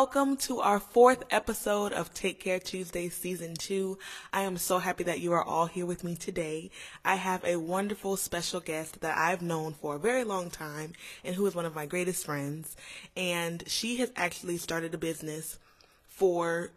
welcome 0.00 0.34
to 0.34 0.60
our 0.60 0.80
fourth 0.80 1.24
episode 1.30 1.92
of 1.92 2.14
Take 2.14 2.40
Care 2.40 2.58
Tuesday 2.58 3.10
Season 3.10 3.52
2. 3.52 3.98
I 4.32 4.44
am 4.44 4.56
so 4.56 4.78
happy 4.78 5.04
that 5.04 5.20
you 5.20 5.34
are 5.34 5.44
all 5.44 5.66
here 5.66 5.84
with 5.84 6.04
me 6.04 6.16
today. 6.16 6.70
I 7.04 7.16
have 7.16 7.44
a 7.44 7.56
wonderful 7.56 8.16
special 8.16 8.60
guest 8.60 9.02
that 9.02 9.18
I've 9.18 9.42
known 9.42 9.74
for 9.74 9.96
a 9.96 9.98
very 9.98 10.24
long 10.24 10.48
time 10.48 10.94
and 11.22 11.34
who 11.34 11.44
is 11.44 11.54
one 11.54 11.66
of 11.66 11.74
my 11.74 11.84
greatest 11.84 12.24
friends. 12.24 12.78
And 13.14 13.62
she 13.66 13.98
has 13.98 14.10
actually 14.16 14.56
started 14.56 14.94
a 14.94 14.98
business 14.98 15.58
for 16.06 16.70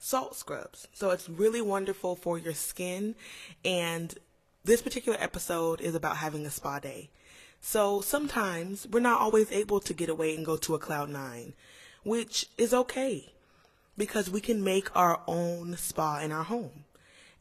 salt 0.00 0.34
scrubs. 0.34 0.88
So 0.92 1.10
it's 1.10 1.28
really 1.28 1.62
wonderful 1.62 2.16
for 2.16 2.38
your 2.38 2.54
skin. 2.54 3.14
And 3.64 4.18
this 4.64 4.82
particular 4.82 5.16
episode 5.20 5.80
is 5.80 5.94
about 5.94 6.16
having 6.16 6.44
a 6.44 6.50
spa 6.50 6.80
day. 6.80 7.08
So 7.60 8.00
sometimes 8.00 8.86
we're 8.88 8.98
not 8.98 9.20
always 9.20 9.52
able 9.52 9.78
to 9.78 9.94
get 9.94 10.08
away 10.08 10.34
and 10.34 10.44
go 10.44 10.56
to 10.56 10.74
a 10.74 10.78
cloud 10.80 11.08
nine, 11.08 11.54
which 12.04 12.46
is 12.56 12.72
okay 12.72 13.32
because 13.96 14.30
we 14.30 14.40
can 14.40 14.62
make 14.62 14.94
our 14.96 15.20
own 15.26 15.76
spa 15.76 16.20
in 16.20 16.32
our 16.32 16.44
home. 16.44 16.84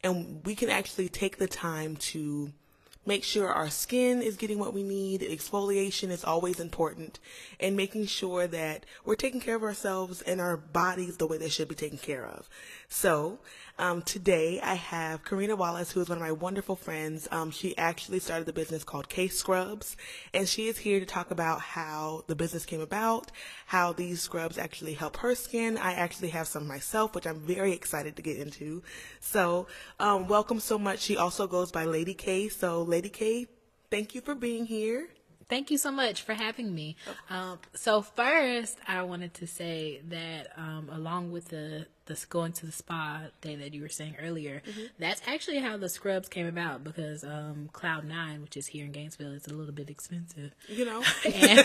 And 0.04 0.42
we 0.46 0.56
can 0.56 0.70
actually 0.70 1.10
take 1.10 1.38
the 1.38 1.48
time 1.48 1.96
to 1.98 2.52
make 3.06 3.24
sure 3.24 3.50
our 3.50 3.70
skin 3.70 4.22
is 4.22 4.38
getting 4.38 4.60
what 4.60 4.74
we 4.74 4.84
need. 4.84 5.22
Exfoliation 5.22 6.10
is 6.10 6.24
always 6.24 6.60
important 6.60 7.20
and 7.60 7.76
making 7.76 8.06
sure 8.06 8.48
that 8.48 8.86
we're 9.06 9.16
taking 9.16 9.42
care 9.42 9.56
of 9.56 9.64
ourselves 9.64 10.22
and 10.22 10.40
our 10.40 10.58
bodies 10.58 11.18
the 11.18 11.28
way 11.28 11.38
they 11.38 11.50
should 11.50 11.68
be 11.68 11.76
taken 11.76 11.98
care 11.98 12.26
of. 12.26 12.50
So, 12.88 13.40
um, 13.80 14.02
today 14.04 14.60
I 14.62 14.76
have 14.76 15.26
Karina 15.26 15.56
Wallace, 15.56 15.92
who 15.92 16.02
is 16.02 16.10
one 16.10 16.20
of 16.20 16.24
my 16.24 16.32
wonderful 16.32 16.76
friends. 16.76 17.28
Um, 17.32 17.50
she 17.50 17.76
actually 17.78 18.20
started 18.20 18.46
the 18.46 18.54
business 18.54 18.84
called 18.84 19.10
K 19.10 19.28
Scrubs, 19.28 19.98
and 20.34 20.48
she 20.48 20.68
is 20.68 20.78
here 20.78 21.00
to 21.00 21.06
talk 21.06 21.32
about 21.32 21.60
how 21.60 22.24
the 22.28 22.36
business 22.36 22.66
came 22.66 22.82
about, 22.82 23.32
how 23.66 23.92
these 23.92 24.22
scrubs 24.22 24.58
actually 24.58 24.94
help 24.94 25.18
her 25.18 25.34
skin. 25.34 25.78
I 25.78 25.94
actually 25.94 26.30
have 26.30 26.48
some 26.48 26.68
myself, 26.68 27.16
which 27.16 27.26
I'm 27.26 27.40
very 27.40 27.74
excited 27.74 28.16
to 28.16 28.22
get 28.22 28.38
into. 28.38 28.84
So, 29.20 29.68
um, 30.00 30.28
welcome 30.28 30.60
so 30.60 30.78
much. 30.78 31.00
She 31.00 31.18
also 31.18 31.48
goes 31.48 31.72
by 31.72 31.86
Lady 31.86 32.14
K. 32.14 32.50
So, 32.50 32.84
Lady 32.84 33.10
K, 33.10 33.48
thank 33.90 34.14
you 34.14 34.22
for 34.22 34.36
being 34.36 34.66
here. 34.66 35.08
Thank 35.50 35.72
you 35.72 35.78
so 35.78 35.92
much 35.92 36.22
for 36.22 36.34
having 36.34 36.74
me. 36.74 36.96
Um, 37.30 37.60
so 37.74 38.02
first, 38.02 38.78
I 38.88 39.02
wanted 39.04 39.34
to 39.36 39.48
say 39.48 40.02
that 40.08 40.48
um, 40.58 40.90
along 40.92 41.32
with 41.32 41.50
the 41.50 41.86
the 42.06 42.26
going 42.30 42.52
to 42.54 42.66
the 42.66 42.72
spa 42.72 43.22
day 43.42 43.56
that 43.56 43.74
you 43.74 43.82
were 43.82 43.90
saying 43.90 44.16
earlier, 44.22 44.62
Mm-hmm. 44.68 44.82
that's 45.00 45.22
actually 45.28 45.60
how 45.60 45.78
the 45.78 45.90
scrubs 45.90 46.28
came 46.30 46.48
about 46.48 46.84
because 46.84 47.24
um, 47.24 47.70
Cloud 47.74 48.06
Nine, 48.06 48.42
which 48.42 48.58
is 48.58 48.68
here 48.68 48.86
in 48.86 48.92
Gainesville, 48.92 49.32
is 49.34 49.48
a 49.48 49.54
little 49.54 49.74
bit 49.74 49.90
expensive. 49.90 50.52
You 50.68 50.86
know, 50.86 51.04
and 51.26 51.60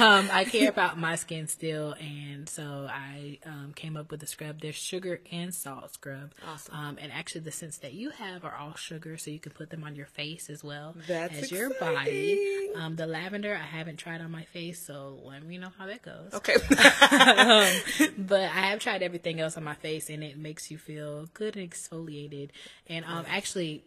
um, 0.00 0.28
I 0.32 0.44
care 0.50 0.68
about 0.68 0.98
my 0.98 1.16
skin 1.16 1.46
still, 1.48 1.94
and 2.00 2.48
so 2.48 2.88
I 2.90 3.38
um, 3.46 3.72
came 3.74 3.96
up 3.96 4.10
with 4.10 4.22
a 4.22 4.26
scrub. 4.26 4.60
There's 4.60 4.74
sugar 4.76 5.20
and 5.30 5.54
salt 5.54 5.94
scrub, 5.94 6.32
Awesome. 6.46 6.74
um, 6.74 6.98
and 7.00 7.12
actually 7.12 7.42
the 7.42 7.50
scents 7.52 7.78
that 7.78 7.92
you 7.92 8.10
have 8.10 8.44
are 8.44 8.54
all 8.54 8.74
sugar, 8.74 9.16
so 9.16 9.30
you 9.30 9.38
can 9.40 9.52
put 9.52 9.70
them 9.70 9.84
on 9.84 9.94
your 9.96 10.06
face 10.06 10.48
as 10.50 10.62
well 10.64 10.96
That's 11.08 11.34
as 11.44 11.52
your 11.52 11.70
body. 11.78 12.68
Um, 12.76 12.96
the 12.96 13.06
lavender 13.06 13.54
I 13.54 13.64
haven't 13.66 13.96
tried 13.96 14.20
on 14.20 14.30
my 14.30 14.44
face, 14.44 14.84
so 14.84 15.18
let 15.24 15.44
me 15.44 15.58
know 15.58 15.70
how 15.78 15.86
that 15.86 16.02
goes. 16.02 16.32
okay. 16.34 16.54
But 18.18 18.40
I 18.42 18.70
have 18.70 18.78
tried 18.80 19.02
everything 19.02 19.40
else 19.40 19.51
on 19.56 19.64
my 19.64 19.74
face, 19.74 20.08
and 20.10 20.22
it 20.24 20.36
makes 20.36 20.70
you 20.70 20.78
feel 20.78 21.26
good 21.34 21.56
and 21.56 21.70
exfoliated. 21.70 22.50
And 22.86 23.04
um, 23.04 23.24
actually, 23.28 23.84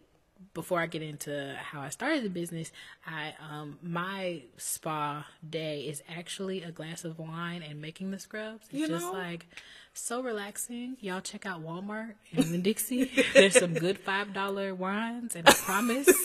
before 0.52 0.80
I 0.80 0.86
get 0.86 1.00
into 1.02 1.56
how 1.62 1.80
I 1.80 1.88
started 1.88 2.22
the 2.22 2.28
business, 2.30 2.70
I 3.06 3.32
um, 3.50 3.78
my 3.82 4.42
spa 4.58 5.26
day 5.48 5.82
is 5.82 6.02
actually 6.14 6.62
a 6.62 6.70
glass 6.70 7.04
of 7.04 7.18
wine 7.18 7.62
and 7.62 7.80
making 7.80 8.10
the 8.10 8.18
scrubs. 8.18 8.66
It's 8.70 8.78
You 8.78 8.88
just 8.88 9.06
know? 9.06 9.12
like 9.12 9.46
so 9.94 10.22
relaxing. 10.22 10.96
Y'all 11.00 11.22
check 11.22 11.46
out 11.46 11.64
Walmart 11.64 12.14
Winn 12.36 12.60
Dixie. 12.62 13.10
There's 13.34 13.58
some 13.58 13.72
good 13.74 13.98
five 13.98 14.34
dollar 14.34 14.74
wines, 14.74 15.36
and 15.36 15.48
I 15.48 15.52
promise 15.52 16.06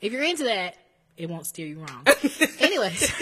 if 0.00 0.12
you're 0.12 0.24
into 0.24 0.44
that, 0.44 0.76
it 1.16 1.28
won't 1.28 1.46
steer 1.46 1.66
you 1.66 1.78
wrong. 1.78 2.06
Anyways, 2.60 3.12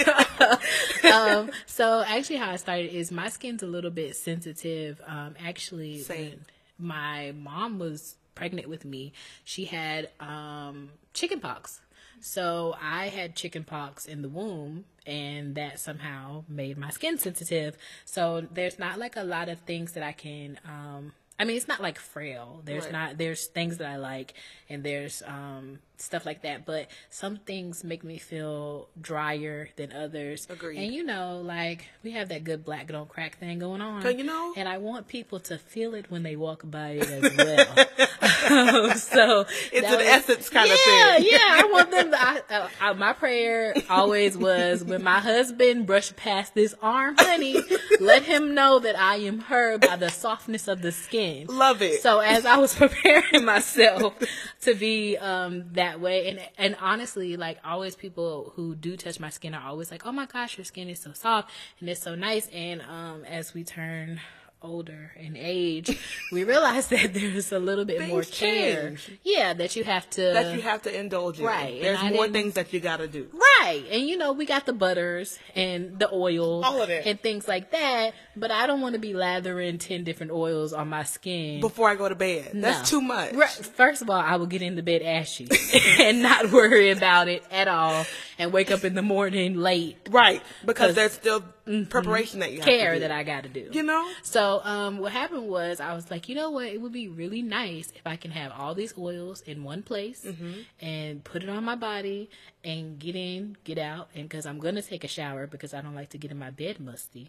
um, 1.13 1.51
so 1.67 2.03
actually, 2.07 2.37
how 2.37 2.51
I 2.51 2.57
started 2.57 2.95
is 2.95 3.13
my 3.13 3.29
skin's 3.29 3.63
a 3.63 3.67
little 3.67 3.91
bit 3.91 4.17
sensitive. 4.17 5.01
Um, 5.07 5.35
actually, 5.45 6.01
Same. 6.01 6.19
when 6.19 6.45
my 6.79 7.33
mom 7.37 7.79
was 7.79 8.17
pregnant 8.35 8.69
with 8.69 8.85
me, 8.85 9.13
she 9.45 9.67
had 9.67 10.11
um, 10.21 10.91
chicken 11.13 11.41
pox. 11.41 11.81
So 12.21 12.75
I 12.81 13.09
had 13.09 13.37
chicken 13.37 13.65
pox 13.65 14.07
in 14.07 14.23
the 14.23 14.29
womb, 14.29 14.87
and 15.07 15.55
that 15.57 15.79
somehow 15.79 16.45
made 16.49 16.79
my 16.79 16.91
skin 16.91 17.19
sensitive. 17.19 17.77
So 18.05 18.47
there's 18.51 18.79
not 18.79 18.99
like 18.99 19.17
a 19.17 19.25
lot 19.25 19.49
of 19.49 19.61
things 19.61 19.93
that 19.93 20.03
I 20.03 20.13
can. 20.13 20.59
Um, 20.67 21.13
I 21.39 21.45
mean, 21.45 21.57
it's 21.57 21.67
not 21.69 21.83
like 21.83 21.99
frail. 21.99 22.63
There's 22.65 22.85
Right. 22.85 22.93
not. 22.93 23.19
There's 23.19 23.47
things 23.47 23.79
that 23.79 23.89
I 23.89 23.97
like, 23.97 24.35
and 24.69 24.85
there's 24.85 25.21
um, 25.27 25.81
stuff 25.97 26.25
like 26.25 26.43
that. 26.43 26.65
But 26.65 26.87
some 27.11 27.39
things 27.39 27.83
make 27.83 28.05
me 28.05 28.19
feel 28.19 28.89
drier 29.01 29.69
than 29.77 29.93
others. 29.93 30.47
Agreed. 30.49 30.79
And 30.79 30.95
you 30.95 31.03
know, 31.03 31.41
like 31.45 31.89
we 32.05 32.13
have 32.13 32.29
that 32.29 32.45
good 32.45 32.65
black 32.65 32.87
don't 32.87 33.09
crack 33.09 33.39
thing 33.39 33.59
going 33.59 33.81
on. 33.81 34.03
You 34.17 34.23
know- 34.25 34.55
and 34.57 34.69
I 34.69 34.79
want 34.79 35.09
people 35.09 35.41
to 35.41 35.59
feel 35.59 35.95
it 35.95 36.09
when 36.09 36.23
they 36.23 36.37
walk 36.37 36.63
by 36.65 36.91
it 37.01 37.09
as 37.11 37.37
well. 37.37 37.87
so 38.97 39.47
It's 39.73 39.89
an 39.89 40.01
essence 40.01 40.49
kind 40.51 40.71
of 40.71 40.79
thing. 40.79 41.27
Yeah, 41.31 41.39
I 41.41 41.69
want 41.73 41.91
them. 41.91 42.11
To, 42.11 42.21
I, 42.23 42.43
uh, 42.51 42.69
I, 42.81 42.93
my 42.93 43.13
prayer 43.13 43.75
always 43.89 44.37
was 44.37 44.85
when 44.85 45.03
my 45.03 45.19
husband 45.19 45.87
brushed 45.87 46.15
past 46.17 46.55
this 46.55 46.75
arm, 46.83 47.17
honey, 47.19 47.57
let 48.01 48.23
him 48.23 48.55
know 48.55 48.79
that 48.79 48.99
I 48.99 49.17
am 49.17 49.41
her 49.41 49.79
by 49.79 49.97
the 49.97 50.11
softness 50.11 50.69
of 50.69 50.83
the 50.83 50.93
skin. 50.93 51.24
Love 51.49 51.83
it. 51.83 52.01
So 52.03 52.21
as 52.21 52.45
I 52.47 52.57
was 52.57 52.75
preparing 52.85 53.45
myself 53.55 54.15
to 54.63 54.75
be 54.75 55.17
um, 55.17 55.65
that 55.73 56.01
way, 56.01 56.29
and 56.29 56.41
and 56.59 56.77
honestly, 56.81 57.37
like 57.37 57.59
always, 57.65 57.95
people 57.97 58.53
who 58.57 58.75
do 58.75 58.97
touch 58.97 59.21
my 59.21 59.31
skin 59.31 59.55
are 59.55 59.69
always 59.69 59.91
like, 59.91 60.07
"Oh 60.07 60.13
my 60.13 60.27
gosh, 60.27 60.59
your 60.59 60.65
skin 60.65 60.89
is 60.89 61.01
so 61.01 61.13
soft 61.13 61.51
and 61.81 61.89
it's 61.89 62.03
so 62.03 62.15
nice." 62.15 62.49
And 62.49 62.83
um, 62.83 63.25
as 63.25 63.55
we 63.55 63.65
turn 63.65 64.21
older 64.63 65.13
in 65.17 65.37
age, 65.37 65.99
we 66.33 66.43
realize 66.45 66.89
that 66.89 67.13
there's 67.13 67.53
a 67.53 67.59
little 67.59 67.85
bit 67.85 68.09
more 68.09 68.23
care. 68.23 68.91
change. 68.91 69.11
Yeah, 69.23 69.53
that 69.55 69.77
you 69.77 69.85
have 69.85 70.09
to 70.11 70.23
that 70.23 70.55
you 70.55 70.63
have 70.63 70.83
to 70.83 70.99
indulge 70.99 71.39
in. 71.39 71.45
Right, 71.45 71.81
There's 71.81 72.03
more 72.13 72.29
things 72.29 72.55
that 72.55 72.73
you 72.73 72.81
got 72.81 72.97
to 72.99 73.09
do. 73.09 73.29
Right. 73.33 73.54
And 73.65 74.07
you 74.09 74.17
know, 74.17 74.33
we 74.33 74.47
got 74.47 74.67
the 74.67 74.73
butters 74.73 75.39
and 75.55 75.99
the 75.99 76.13
oils 76.13 76.65
All 76.65 76.83
of 76.83 76.89
that. 76.89 77.07
and 77.07 77.21
things 77.21 77.49
like 77.49 77.71
that, 77.71 78.15
but 78.37 78.51
I 78.51 78.67
don't 78.67 78.81
want 78.81 78.95
to 78.95 78.99
be 78.99 79.15
lathering 79.15 79.79
10 79.79 80.05
different 80.05 80.33
oils 80.33 80.73
on 80.73 80.89
my 80.89 81.03
skin. 81.05 81.61
Before 81.61 81.89
I 81.89 81.95
go 81.95 82.09
to 82.09 82.15
bed. 82.15 82.51
That's 82.55 82.89
too 82.91 83.01
much. 83.01 83.33
Right. 83.35 83.49
First 83.51 84.03
of 84.03 84.11
all, 84.11 84.21
I 84.21 84.37
will 84.37 84.47
get 84.47 84.63
into 84.63 84.83
bed 84.83 85.03
ashy 85.03 85.49
and 86.01 86.23
not 86.23 86.51
worry 86.53 86.91
about 86.91 87.29
it 87.29 87.43
at 87.51 87.69
all 87.69 88.05
and 88.39 88.53
wake 88.53 88.71
up 88.71 88.85
in 88.85 88.95
the 88.95 89.03
morning 89.03 89.57
late. 89.57 89.97
Right. 90.11 90.43
Because 90.65 90.95
there's 90.95 91.13
still 91.13 91.43
preparation 91.89 92.41
that 92.41 92.53
you 92.53 92.59
have 92.59 92.67
Care 92.67 92.77
to 92.77 92.79
do. 92.79 92.83
Care 92.83 92.99
that 93.01 93.11
I 93.11 93.23
got 93.23 93.45
to 93.45 93.49
do. 93.49 93.71
You 93.73 93.83
know? 93.83 94.07
So, 94.23 94.61
um, 94.65 94.99
what 94.99 95.13
happened 95.13 95.49
was 95.49 95.81
I 95.81 95.95
was 95.95 96.11
like, 96.11 96.29
you 96.29 96.35
know 96.35 96.51
what? 96.51 96.67
It 96.67 96.81
would 96.81 96.93
be 96.93 97.09
really 97.09 97.41
nice 97.43 97.91
if 97.97 98.07
I 98.07 98.17
can 98.17 98.31
have 98.33 98.53
all 98.57 98.75
these 98.75 98.93
oils 98.99 99.41
in 99.43 99.65
one 99.65 99.83
place 99.83 100.23
Mm-hmm. 100.25 100.53
and 100.81 101.23
put 101.25 101.43
it 101.43 101.49
on 101.49 101.65
my 101.65 101.75
body 101.77 102.31
and 102.65 102.99
get 102.99 103.15
in, 103.15 103.57
get 103.65 103.79
out. 103.79 104.09
And 104.15 104.29
because 104.29 104.47
I'm 104.47 104.61
to 104.61 104.83
take 104.83 105.05
a 105.05 105.09
shower 105.09 105.47
because 105.47 105.75
I 105.75 105.81
don't 105.81 105.95
like 105.95 106.11
to 106.11 106.19
get 106.19 106.31
in 106.31 106.39
my 106.39 106.51
bed 106.51 106.81
musty. 106.81 107.29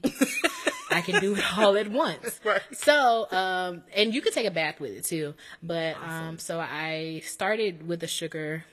I 0.90 1.02
can 1.02 1.20
do 1.20 1.36
it 1.36 1.44
all 1.58 1.76
at 1.76 1.90
once. 1.90 2.40
Right. 2.44 2.62
So, 2.72 3.28
um, 3.32 3.84
and 3.96 4.14
you 4.14 4.22
can 4.22 4.32
take 4.32 4.48
a 4.48 4.52
bath 4.52 4.80
with 4.80 4.92
it 4.92 5.04
too. 5.04 5.34
But, 5.62 5.98
um, 6.02 6.40
so 6.40 6.60
I 6.60 7.22
started 7.26 7.88
with 7.88 8.00
the 8.00 8.08
sugar 8.08 8.64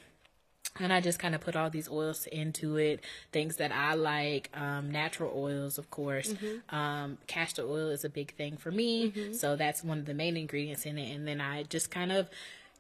and 0.81 0.93
I 0.93 1.01
just 1.01 1.19
kind 1.19 1.35
of 1.35 1.41
put 1.41 1.55
all 1.57 1.69
these 1.69 1.89
oils 1.89 2.27
into 2.27 2.77
it, 2.77 3.01
things 3.31 3.57
that 3.57 3.73
I 3.73 3.95
like, 3.95 4.51
um, 4.55 4.91
natural 4.91 5.33
oils, 5.37 5.77
of 5.77 5.91
course. 5.91 6.35
Um, 6.71 7.19
castor 7.27 7.65
oil 7.65 7.91
is 7.91 8.05
a 8.05 8.09
big 8.09 8.35
thing 8.37 8.57
for 8.57 8.71
me, 8.71 9.35
so 9.35 9.57
that's 9.57 9.85
one 9.85 9.99
of 9.99 10.07
the 10.07 10.15
main 10.15 10.37
ingredients 10.37 10.87
in 10.87 10.97
it. 10.97 11.15
And 11.15 11.29
then 11.29 11.41
I 11.41 11.65
just 11.65 11.91
kind 11.91 12.11
of 12.11 12.31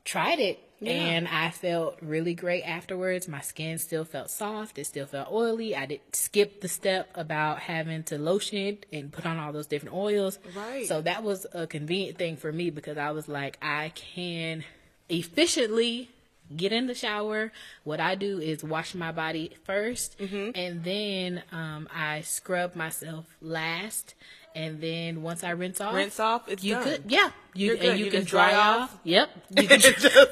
tried 0.04 0.38
it, 0.40 0.58
and 0.84 1.28
I 1.28 1.50
felt 1.50 1.96
really 2.02 2.34
great 2.34 2.62
afterwards. 2.62 3.28
My 3.28 3.40
skin 3.40 3.78
still 3.78 4.04
felt 4.04 4.30
soft; 4.30 4.78
it 4.78 4.86
still 4.86 5.06
felt 5.06 5.30
oily. 5.30 5.76
I 5.76 5.86
did 5.86 6.00
skip 6.12 6.60
the 6.60 6.68
step 6.68 7.08
about 7.14 7.60
having 7.60 8.02
to 8.04 8.18
lotion 8.18 8.58
it 8.58 8.86
and 8.92 9.12
put 9.12 9.24
on 9.26 9.38
all 9.38 9.52
those 9.52 9.66
different 9.68 9.94
oils. 9.94 10.38
Right. 10.56 10.86
So 10.86 11.00
that 11.02 11.22
was 11.22 11.46
a 11.52 11.66
convenient 11.66 12.18
thing 12.18 12.36
for 12.36 12.52
me 12.52 12.70
because 12.70 12.98
I 12.98 13.12
was 13.12 13.28
like, 13.28 13.58
I 13.62 13.90
can 13.94 14.64
efficiently 15.08 16.10
get 16.54 16.72
in 16.72 16.86
the 16.86 16.94
shower. 16.94 17.52
What 17.84 18.00
I 18.00 18.14
do 18.14 18.38
is 18.38 18.62
wash 18.64 18.94
my 18.94 19.12
body 19.12 19.52
1st 19.68 20.16
Mm-hmm. 20.16 20.50
and 20.54 20.84
then 20.84 21.42
um, 21.52 21.88
I 21.94 22.22
scrub 22.22 22.74
myself 22.74 23.24
last. 23.40 24.14
And 24.54 24.80
then 24.80 25.22
once 25.22 25.42
I 25.44 25.50
rinse 25.50 25.80
off, 25.80 25.94
Rinse 25.94 26.20
off, 26.20 26.48
it's 26.48 26.62
you 26.62 26.74
done. 26.74 26.84
could, 26.84 27.02
yeah, 27.08 27.30
you 27.54 27.74
and 27.76 27.98
you, 27.98 28.06
You 28.06 28.10
can 28.10 28.24
dry, 28.24 28.50
dry 28.50 28.58
off. 28.58 28.80
off? 28.92 28.98
Yep, 29.04 29.30
you 29.56 29.68
can 29.68 29.80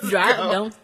dry. 0.08 0.36
go. 0.36 0.52
Don't 0.52 0.74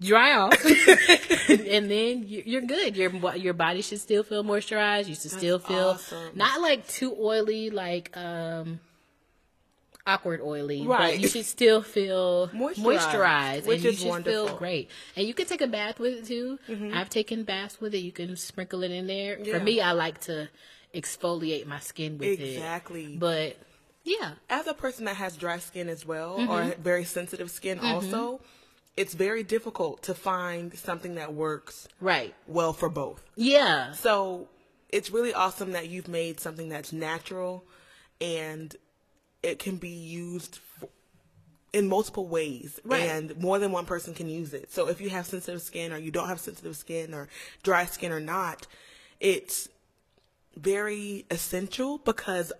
dry 0.00 0.34
off, 0.34 0.64
and 1.48 1.90
then 1.90 2.26
you- 2.26 2.42
you're 2.46 2.62
good. 2.62 2.96
Your 2.96 3.10
your 3.36 3.52
body 3.54 3.82
should 3.82 4.00
still 4.00 4.22
feel 4.22 4.42
moisturized. 4.42 5.06
You 5.08 5.14
should 5.14 5.30
still 5.30 5.58
feel 5.58 5.90
awesome. 5.90 6.30
not 6.34 6.60
like 6.60 6.88
too 6.88 7.14
oily, 7.20 7.70
like 7.70 8.16
um 8.16 8.80
awkward 10.06 10.40
oily, 10.40 10.86
Right. 10.86 11.12
but 11.14 11.20
you 11.20 11.28
should 11.28 11.44
still 11.44 11.82
feel 11.82 12.48
Moisturized, 12.48 12.74
moisturized, 12.76 13.66
which 13.66 13.76
and 13.76 13.84
you 13.84 13.90
is 13.90 13.98
should 14.00 14.08
wonderful. 14.08 14.46
feel 14.48 14.56
great. 14.56 14.90
And 15.14 15.26
you 15.26 15.34
can 15.34 15.46
take 15.46 15.60
a 15.60 15.66
bath 15.66 15.98
with 16.00 16.14
it 16.20 16.24
too. 16.26 16.58
Mm-hmm. 16.68 16.94
I've 16.94 17.10
taken 17.10 17.44
baths 17.44 17.80
with 17.80 17.94
it. 17.94 17.98
You 17.98 18.10
can 18.12 18.34
sprinkle 18.36 18.82
it 18.82 18.90
in 18.90 19.06
there. 19.06 19.38
Yeah. 19.38 19.58
For 19.58 19.62
me, 19.62 19.80
I 19.80 19.92
like 19.92 20.20
to 20.22 20.48
exfoliate 20.94 21.66
my 21.66 21.78
skin 21.80 22.18
with 22.18 22.40
it. 22.40 22.54
Exactly. 22.54 23.16
But 23.16 23.56
yeah, 24.04 24.32
as 24.48 24.66
a 24.66 24.74
person 24.74 25.04
that 25.04 25.16
has 25.16 25.36
dry 25.36 25.58
skin 25.58 25.88
as 25.88 26.04
well 26.06 26.38
Mm-hmm. 26.38 26.50
or 26.50 26.74
very 26.82 27.04
sensitive 27.04 27.50
skin 27.50 27.78
also 27.78 28.40
it's 28.96 29.14
very 29.14 29.42
difficult 29.44 30.02
to 30.02 30.14
find 30.14 30.74
something 30.76 31.14
that 31.14 31.32
works 31.32 31.86
right. 32.00 32.34
well 32.48 32.72
for 32.72 32.88
both 32.88 33.22
Yeah. 33.36 33.92
so 33.92 34.48
it's 34.88 35.10
really 35.10 35.32
awesome 35.32 35.72
that 35.72 35.88
you've 35.88 36.08
made 36.08 36.40
something 36.40 36.68
that's 36.68 36.92
natural 36.92 37.64
and 38.20 38.74
it 39.42 39.58
can 39.58 39.76
be 39.76 39.90
used 39.90 40.58
f- 40.82 40.88
in 41.72 41.88
multiple 41.88 42.26
ways 42.26 42.80
Right. 42.84 43.02
and 43.02 43.36
more 43.38 43.58
than 43.58 43.70
one 43.70 43.84
person 43.86 44.12
can 44.14 44.28
use 44.28 44.52
it 44.54 44.72
so 44.72 44.88
if 44.88 45.00
you 45.00 45.10
have 45.10 45.24
sensitive 45.26 45.62
skin 45.62 45.92
or 45.92 45.98
you 45.98 46.10
don't 46.10 46.28
have 46.28 46.40
sensitive 46.40 46.76
skin 46.76 47.14
or 47.14 47.28
dry 47.62 47.84
skin 47.84 48.10
or 48.12 48.20
not 48.20 48.66
it's 49.20 49.68
very 50.60 51.24
essential 51.30 51.98
because 51.98 52.52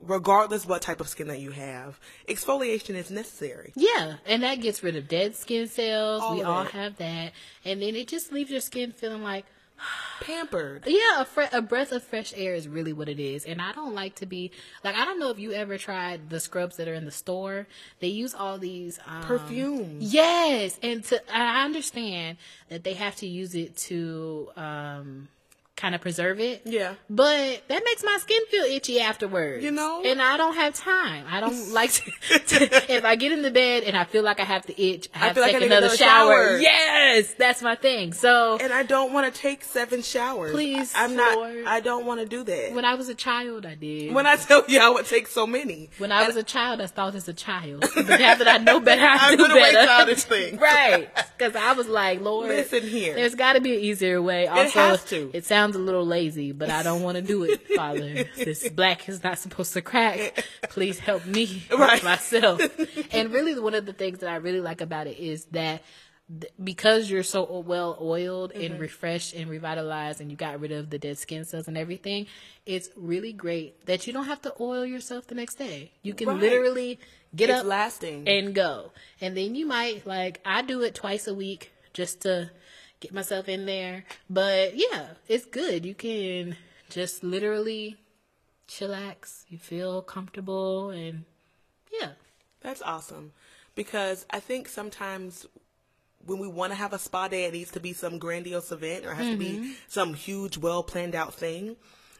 regardless 0.00 0.66
what 0.66 0.82
type 0.82 1.00
of 1.00 1.08
skin 1.08 1.28
that 1.28 1.40
you 1.40 1.52
have 1.52 1.98
exfoliation 2.28 2.94
is 2.94 3.10
necessary 3.10 3.72
Yeah, 3.76 4.16
and 4.26 4.42
that 4.42 4.60
gets 4.60 4.82
rid 4.82 4.96
of 4.96 5.08
dead 5.08 5.36
skin 5.36 5.68
cells. 5.68 6.22
All 6.22 6.34
we 6.34 6.42
all 6.42 6.64
have 6.64 6.96
that, 6.96 7.32
and 7.64 7.80
then 7.80 7.94
it 7.94 8.08
just 8.08 8.32
leaves 8.32 8.50
your 8.50 8.60
skin 8.60 8.92
feeling 8.92 9.22
like, 9.22 9.46
pampered 10.20 10.84
yeah, 10.86 11.22
a, 11.22 11.24
fre- 11.24 11.42
a 11.52 11.62
breath 11.62 11.92
of 11.92 12.02
fresh 12.02 12.32
air 12.36 12.54
is 12.54 12.68
really 12.68 12.92
what 12.92 13.08
it 13.08 13.18
is. 13.18 13.44
And 13.44 13.60
I 13.60 13.72
don't 13.72 13.94
like 13.94 14.16
to 14.16 14.26
be 14.26 14.50
like, 14.84 14.96
I 14.96 15.04
don't 15.04 15.18
know 15.18 15.30
if 15.30 15.38
you 15.38 15.52
ever 15.52 15.78
tried 15.78 16.30
the 16.30 16.40
scrubs 16.40 16.76
that 16.76 16.88
are 16.88 16.94
in 16.94 17.04
the 17.04 17.10
store. 17.10 17.66
They 18.00 18.08
use 18.08 18.34
all 18.34 18.58
these 18.58 18.98
um, 19.06 19.22
perfume 19.22 19.98
Yes, 20.00 20.78
and 20.82 21.02
to 21.04 21.20
I 21.34 21.64
understand 21.64 22.38
that 22.68 22.84
they 22.84 22.94
have 22.94 23.16
to 23.16 23.26
use 23.26 23.54
it 23.54 23.76
to 23.88 24.50
um, 24.56 25.28
kind 25.76 25.94
of 25.94 26.00
preserve 26.00 26.38
it. 26.38 26.62
Yeah. 26.64 26.94
but 27.10 27.62
that 27.68 27.82
makes 27.84 28.04
my 28.04 28.18
skin 28.20 28.40
feel 28.50 28.64
itchy 28.64 29.00
afterwards. 29.00 29.64
You 29.64 29.70
know? 29.72 30.02
and 30.04 30.20
I 30.22 30.36
don't 30.36 30.54
have 30.54 30.74
time. 30.74 31.24
I 31.28 31.40
don't 31.40 31.72
like 31.72 31.90
to, 31.92 32.38
to- 32.38 32.92
If 32.94 33.04
I 33.04 33.16
get 33.16 33.32
in 33.32 33.42
the 33.42 33.50
bed 33.50 33.84
and 33.84 33.96
I 33.96 34.04
feel 34.04 34.22
like 34.22 34.38
I 34.38 34.44
have 34.44 34.66
to 34.66 34.80
itch, 34.80 35.08
I 35.14 35.18
have 35.18 35.34
feel 35.34 35.42
to 35.44 35.48
like 35.48 35.56
I 35.56 35.58
take 35.58 35.60
need 35.62 35.66
another, 35.76 35.86
another 35.86 35.96
shower. 35.96 36.48
shower. 36.50 36.58
Yes, 36.58 37.34
that's 37.38 37.62
my 37.62 37.74
thing. 37.74 38.12
So 38.12 38.58
and 38.60 38.72
I 38.72 38.82
don't 38.82 39.12
want 39.12 39.32
to 39.34 39.40
take 39.40 39.64
seven 39.64 40.02
showers. 40.02 40.52
Please, 40.52 40.92
I'm 40.94 41.16
not. 41.16 41.38
I 41.66 41.80
don't 41.80 42.04
want 42.06 42.20
to 42.20 42.26
do 42.26 42.44
that. 42.44 42.74
when 42.74 42.84
I 42.84 42.94
was 42.94 43.08
a 43.08 43.14
child, 43.14 43.64
I 43.66 43.74
did. 43.74 44.14
When 44.14 44.26
I 44.26 44.36
tell 44.36 44.64
you 44.68 44.78
I 44.78 44.90
would 44.90 45.06
take 45.06 45.26
so 45.26 45.46
many, 45.46 45.88
When 45.98 46.12
I 46.12 46.26
was 46.26 46.36
a 46.36 46.42
child, 46.44 46.80
I 46.80 46.86
thought 46.86 47.14
as 47.14 47.28
a 47.28 47.32
child. 47.34 47.84
But 47.94 48.18
now 48.20 48.34
that 48.34 48.48
I 48.48 48.58
know 48.58 48.78
better, 48.80 49.00
I 49.02 49.30
I'm 49.30 49.38
do 49.38 49.46
better. 49.48 49.86
childish 49.86 50.22
things. 50.24 50.60
right? 50.60 51.08
Because 51.38 51.56
I 51.56 51.72
was 51.72 51.88
like, 51.88 52.20
Lord, 52.20 52.48
Listen 52.48 52.82
here. 52.82 53.14
There's 53.14 53.34
got 53.36 53.54
to 53.54 53.60
be 53.60 53.74
an 53.74 53.80
easier 53.80 54.20
way. 54.20 54.46
Also, 54.48 54.78
has 54.78 55.04
to. 55.06 55.30
It 55.32 55.44
sounds 55.46 55.61
a 55.70 55.78
little 55.78 56.04
lazy, 56.04 56.50
but 56.52 56.68
I 56.70 56.82
don't 56.82 57.02
want 57.02 57.16
to 57.16 57.22
do 57.22 57.44
it, 57.44 57.66
Father. 57.76 58.24
this 58.36 58.68
black 58.68 59.08
is 59.08 59.22
not 59.22 59.38
supposed 59.38 59.72
to 59.74 59.82
crack. 59.82 60.44
Please 60.68 60.98
help 60.98 61.24
me 61.24 61.62
Right. 61.70 62.02
myself. 62.12 62.60
and 63.12 63.30
really, 63.32 63.58
one 63.58 63.74
of 63.74 63.86
the 63.86 63.92
things 63.92 64.18
that 64.18 64.28
I 64.30 64.36
really 64.36 64.60
like 64.60 64.80
about 64.80 65.06
it 65.06 65.18
is 65.18 65.44
that 65.52 65.82
th- 66.28 66.52
because 66.62 67.08
you're 67.10 67.22
so 67.22 67.60
well 67.60 67.96
oiled 68.00 68.52
Mm-hmm. 68.52 68.72
and 68.72 68.80
refreshed 68.80 69.34
and 69.34 69.48
revitalized 69.48 70.20
and 70.20 70.30
you 70.30 70.36
got 70.36 70.58
rid 70.60 70.72
of 70.72 70.90
the 70.90 70.98
dead 70.98 71.18
skin 71.18 71.44
cells 71.44 71.68
and 71.68 71.78
everything, 71.78 72.26
it's 72.66 72.90
really 72.96 73.32
great 73.32 73.86
that 73.86 74.06
you 74.06 74.12
don't 74.12 74.26
have 74.26 74.42
to 74.42 74.52
oil 74.60 74.84
yourself 74.84 75.26
the 75.28 75.34
next 75.34 75.54
day. 75.56 75.92
You 76.02 76.14
can 76.14 76.28
Right. 76.28 76.40
literally 76.40 76.98
get 77.34 77.48
it's 77.50 77.60
up 77.60 77.66
lasting. 77.66 78.28
and 78.28 78.54
go. 78.54 78.92
And 79.20 79.36
then 79.36 79.54
you 79.54 79.66
might 79.66 80.06
like 80.06 80.40
I 80.44 80.62
do 80.62 80.82
it 80.82 80.94
twice 80.94 81.26
a 81.26 81.34
week 81.34 81.72
just 81.94 82.22
to 82.22 82.50
get 83.02 83.12
myself 83.12 83.48
in 83.48 83.66
there. 83.66 84.04
But 84.30 84.76
yeah, 84.76 85.08
it's 85.28 85.44
good. 85.44 85.84
You 85.84 85.94
can 85.94 86.56
just 86.88 87.22
literally 87.22 87.96
chillax. 88.68 89.44
You 89.48 89.58
feel 89.58 90.02
comfortable 90.02 90.90
and 90.90 91.24
yeah. 92.00 92.10
That's 92.60 92.80
awesome, 92.82 93.32
because 93.74 94.24
I 94.30 94.38
think 94.38 94.68
sometimes 94.68 95.44
when 96.24 96.38
we 96.38 96.46
want 96.46 96.70
to 96.70 96.76
have 96.76 96.92
a 96.92 96.98
spa 96.98 97.26
day, 97.26 97.44
it 97.46 97.52
needs 97.52 97.72
to 97.72 97.80
be 97.80 97.92
some 97.92 98.18
grandiose 98.18 98.70
event 98.70 99.04
or 99.04 99.10
it 99.10 99.16
has 99.16 99.26
to 99.26 99.32
Mm-hmm. 99.36 99.62
be 99.62 99.74
some 99.88 100.14
huge, 100.14 100.56
well 100.56 100.84
planned 100.84 101.16
out 101.16 101.34
thing. 101.34 101.74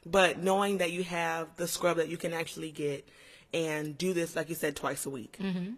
But 0.05 0.39
knowing 0.43 0.79
that 0.79 0.91
you 0.91 1.05
have 1.05 1.47
the 1.57 1.69
scrub 1.69 1.99
that 1.99 2.09
you 2.09 2.17
can 2.17 2.33
actually 2.33 2.73
get 2.73 3.09
and 3.55 3.97
do 3.97 4.13
this, 4.13 4.35
like 4.35 4.49
you 4.49 4.57
said, 4.57 4.75
twice 4.75 5.07
a 5.07 5.11
week. 5.11 5.39
Mm-hmm. 5.41 5.75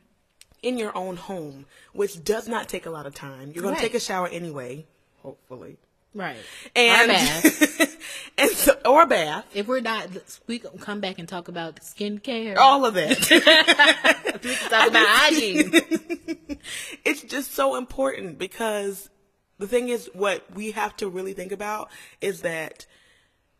In 0.62 0.78
your 0.78 0.96
own 0.96 1.16
home, 1.18 1.66
which 1.92 2.24
does 2.24 2.48
not 2.48 2.70
take 2.70 2.86
a 2.86 2.90
lot 2.90 3.04
of 3.04 3.14
time. 3.14 3.52
You're 3.52 3.60
going 3.62 3.74
Right. 3.74 3.82
to 3.82 3.86
take 3.86 3.94
a 3.94 4.00
shower 4.00 4.28
anyway, 4.28 4.86
hopefully. 5.24 5.78
Right. 6.14 6.36
And, 6.76 7.10
Or 7.10 7.14
bath. 7.14 7.98
and 8.38 8.50
so, 8.52 8.76
or 8.84 9.06
bath. 9.06 9.46
If 9.52 9.66
we're 9.66 9.80
not, 9.80 10.08
we 10.46 10.60
gonna 10.60 10.78
come 10.78 11.00
back 11.00 11.18
and 11.18 11.28
talk 11.28 11.48
about 11.48 11.76
skincare. 11.76 12.56
All 12.56 12.86
of 12.86 12.94
that. 12.94 13.18
we 14.44 14.54
can 14.54 14.70
talk 14.70 14.88
about 14.88 15.06
hygiene. 15.08 15.72
it's 17.04 17.22
just 17.22 17.52
so 17.52 17.74
important 17.74 18.38
because 18.38 19.10
the 19.58 19.66
thing 19.66 19.88
is 19.88 20.08
what 20.14 20.44
we 20.54 20.70
have 20.70 20.96
to 20.98 21.08
really 21.08 21.32
think 21.32 21.50
about 21.50 21.90
is 22.20 22.42
that 22.42 22.86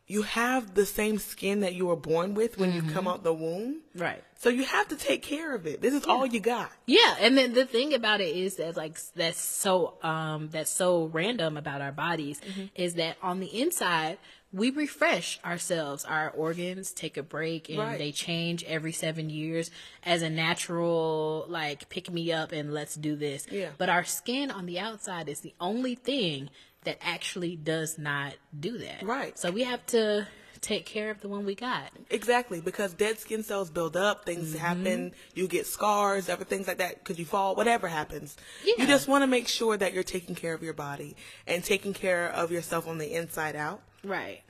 you 0.07 0.23
have 0.23 0.75
the 0.75 0.85
same 0.85 1.19
skin 1.19 1.61
that 1.61 1.75
you 1.75 1.87
were 1.87 1.97
born 1.97 2.35
with 2.35 2.59
when 2.59 2.73
you 2.75 2.83
come 2.83 3.09
out 3.09 3.25
the 3.25 3.33
womb. 3.33 3.81
Right. 3.95 4.23
So 4.37 4.51
you 4.51 4.65
have 4.65 4.89
to 4.89 4.97
take 4.97 5.23
care 5.23 5.55
of 5.55 5.67
it. 5.67 5.81
This 5.81 5.95
is 5.95 6.05
all 6.05 6.27
you 6.27 6.41
got. 6.41 6.71
Yeah, 6.85 7.17
and 7.21 7.39
then 7.39 7.55
the 7.55 7.65
thing 7.65 7.95
about 7.95 8.21
it 8.21 8.37
is 8.37 8.57
that 8.57 8.77
like 8.77 8.99
that's 9.15 9.41
so 9.41 9.95
um 10.03 10.49
that's 10.53 10.71
so 10.71 11.07
random 11.07 11.57
about 11.57 11.81
our 11.81 11.93
bodies 11.93 12.41
is 12.75 12.95
that 12.95 13.17
on 13.23 13.41
the 13.41 13.47
inside 13.63 14.19
we 14.53 14.71
refresh 14.71 15.41
ourselves. 15.45 16.05
Our 16.05 16.31
organs 16.31 16.93
take 16.93 17.17
a 17.17 17.23
break 17.25 17.69
and 17.71 17.79
Right. 17.79 17.99
they 17.99 18.13
change 18.13 18.63
every 18.65 18.93
seven 18.93 19.29
years 19.31 19.71
as 20.05 20.23
a 20.23 20.29
natural 20.31 21.47
like 21.49 21.89
pick 21.89 22.11
me 22.11 22.31
up 22.33 22.53
and 22.53 22.73
let's 22.75 22.95
do 22.95 23.17
this. 23.17 23.47
Yeah. 23.51 23.71
But 23.79 23.89
our 23.89 24.05
skin 24.05 24.51
on 24.51 24.67
the 24.67 24.79
outside 24.79 25.29
is 25.29 25.41
the 25.41 25.55
only 25.61 25.95
thing 25.95 26.51
that 26.85 26.99
actually 27.03 27.57
does 27.57 27.99
not 27.99 28.35
do 28.59 28.79
that. 28.79 29.03
Right. 29.03 29.39
So 29.39 29.51
we 29.51 29.65
have 29.65 29.85
to 29.87 30.27
take 30.61 30.87
care 30.87 31.11
of 31.11 31.21
the 31.21 31.29
one 31.29 31.45
we 31.45 31.55
got. 31.55 31.91
Exactly, 32.09 32.61
because 32.61 32.95
dead 32.95 33.19
skin 33.19 33.43
cells 33.43 33.71
build 33.71 33.97
up, 33.99 34.25
things 34.25 34.51
Mm-hmm. 34.55 34.59
happen, 34.59 35.13
you 35.35 35.47
get 35.47 35.67
scars, 35.67 36.29
other 36.31 36.45
things 36.47 36.67
like 36.67 36.79
that, 36.79 36.99
because 37.05 37.19
you 37.19 37.27
fall, 37.27 37.55
whatever 37.55 37.87
happens. 37.87 38.35
Yeah. 38.65 38.75
You 38.79 38.87
just 38.87 39.07
want 39.07 39.23
to 39.23 39.27
make 39.27 39.47
sure 39.49 39.77
that 39.77 39.93
you're 39.93 40.03
taking 40.03 40.35
care 40.35 40.55
of 40.55 40.63
your 40.63 40.73
body 40.73 41.17
and 41.47 41.63
taking 41.63 41.93
care 41.93 42.31
of 42.31 42.51
yourself 42.51 42.89
on 42.89 42.97
the 42.99 43.13
inside 43.13 43.57
out. 43.57 43.83
Right. 44.03 44.41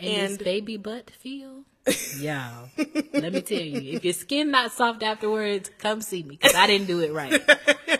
And, 0.00 0.30
And- 0.32 0.38
baby 0.38 0.76
butt 0.76 1.10
feel? 1.10 1.62
Yeah. 2.18 2.52
Let 3.12 3.32
me 3.32 3.40
tell 3.42 3.60
you, 3.60 3.94
if 3.96 4.04
your 4.04 4.12
skin 4.12 4.50
not 4.50 4.72
soft 4.72 5.02
afterwards, 5.02 5.70
come 5.78 6.00
see 6.00 6.22
me 6.22 6.36
because 6.36 6.54
I 6.54 6.66
didn't 6.66 6.86
do 6.86 7.00
it 7.00 7.12
right. 7.12 7.42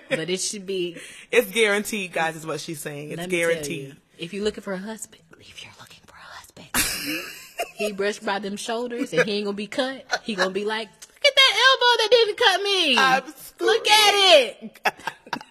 But 0.08 0.28
it 0.28 0.38
should 0.40 0.66
be. 0.66 0.96
It's 1.30 1.50
guaranteed, 1.50 2.12
guys, 2.12 2.36
is 2.36 2.46
what 2.46 2.60
she's 2.60 2.80
saying. 2.80 3.10
It's 3.10 3.18
Let 3.18 3.30
me 3.30 3.40
tell 3.40 3.48
guaranteed. 3.50 3.88
you, 3.88 3.94
if 4.18 4.34
you're 4.34 4.44
looking 4.44 4.62
for 4.62 4.72
a 4.72 4.78
husband, 4.78 5.22
if 5.40 5.62
you're 5.62 5.72
looking 5.80 6.00
for 6.06 6.14
a 6.14 6.18
husband, 6.36 7.24
he 7.76 7.92
brushed 7.92 8.24
by 8.24 8.38
them 8.38 8.56
shoulders 8.56 9.12
and 9.12 9.24
he 9.28 9.36
ain't 9.38 9.44
gonna 9.46 9.56
be 9.56 9.66
cut. 9.66 10.04
He 10.22 10.34
gonna 10.34 10.50
be 10.50 10.64
like, 10.64 10.88
look 10.88 11.24
at 11.24 11.34
that 11.36 11.54
elbow 11.70 12.02
that 12.02 12.08
didn't 12.10 12.36
cut 12.38 12.62
me. 12.62 13.66
Look 13.66 13.88
at 13.88 14.14
it. 14.14 14.80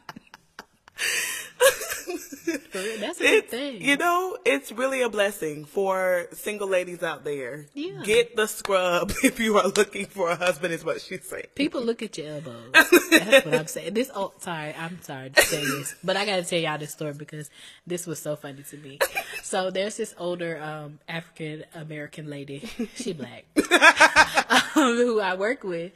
That's 2.09 3.19
a 3.19 3.23
good 3.23 3.49
thing. 3.49 3.81
you 3.81 3.97
know, 3.97 4.37
it's 4.45 4.71
really 4.71 5.01
a 5.01 5.09
blessing 5.09 5.65
for 5.65 6.27
single 6.33 6.67
ladies 6.67 7.03
out 7.03 7.23
there. 7.23 7.67
Yeah. 7.73 8.01
Get 8.03 8.35
the 8.35 8.47
scrub 8.47 9.11
if 9.23 9.39
you 9.39 9.57
are 9.57 9.67
looking 9.67 10.05
for 10.05 10.29
a 10.29 10.35
husband, 10.35 10.73
is 10.73 10.83
what 10.83 11.01
she's 11.01 11.25
saying. 11.27 11.47
People 11.55 11.81
look 11.81 12.01
at 12.01 12.17
your 12.17 12.35
elbows. 12.35 12.71
That's 12.73 13.45
what 13.45 13.53
I'm 13.55 13.67
saying. 13.67 13.93
This 13.93 14.09
oh 14.15 14.33
sorry, 14.39 14.73
I'm 14.73 15.01
sorry 15.01 15.29
to 15.31 15.41
say 15.41 15.63
this. 15.63 15.95
But 16.03 16.17
I 16.17 16.25
gotta 16.25 16.43
tell 16.43 16.59
y'all 16.59 16.77
this 16.77 16.91
story 16.91 17.13
because 17.13 17.49
this 17.85 18.07
was 18.07 18.19
so 18.19 18.35
funny 18.35 18.63
to 18.63 18.77
me. 18.77 18.99
So 19.43 19.69
there's 19.71 19.97
this 19.97 20.13
older 20.17 20.61
um 20.61 20.99
African 21.07 21.65
American 21.73 22.29
lady, 22.29 22.69
she 22.95 23.13
black, 23.13 23.45
um, 24.75 24.95
who 24.95 25.19
I 25.19 25.35
work 25.35 25.63
with. 25.63 25.91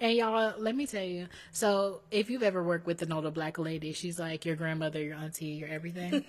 And 0.00 0.12
y'all, 0.16 0.54
let 0.58 0.76
me 0.76 0.86
tell 0.86 1.02
you. 1.02 1.26
So, 1.50 2.02
if 2.10 2.30
you've 2.30 2.44
ever 2.44 2.62
worked 2.62 2.86
with 2.86 3.02
an 3.02 3.12
older 3.12 3.30
black 3.30 3.58
lady, 3.58 3.92
she's 3.92 4.18
like 4.18 4.44
your 4.46 4.54
grandmother, 4.54 5.02
your 5.02 5.16
auntie, 5.16 5.46
your 5.46 5.68
everything. 5.68 6.24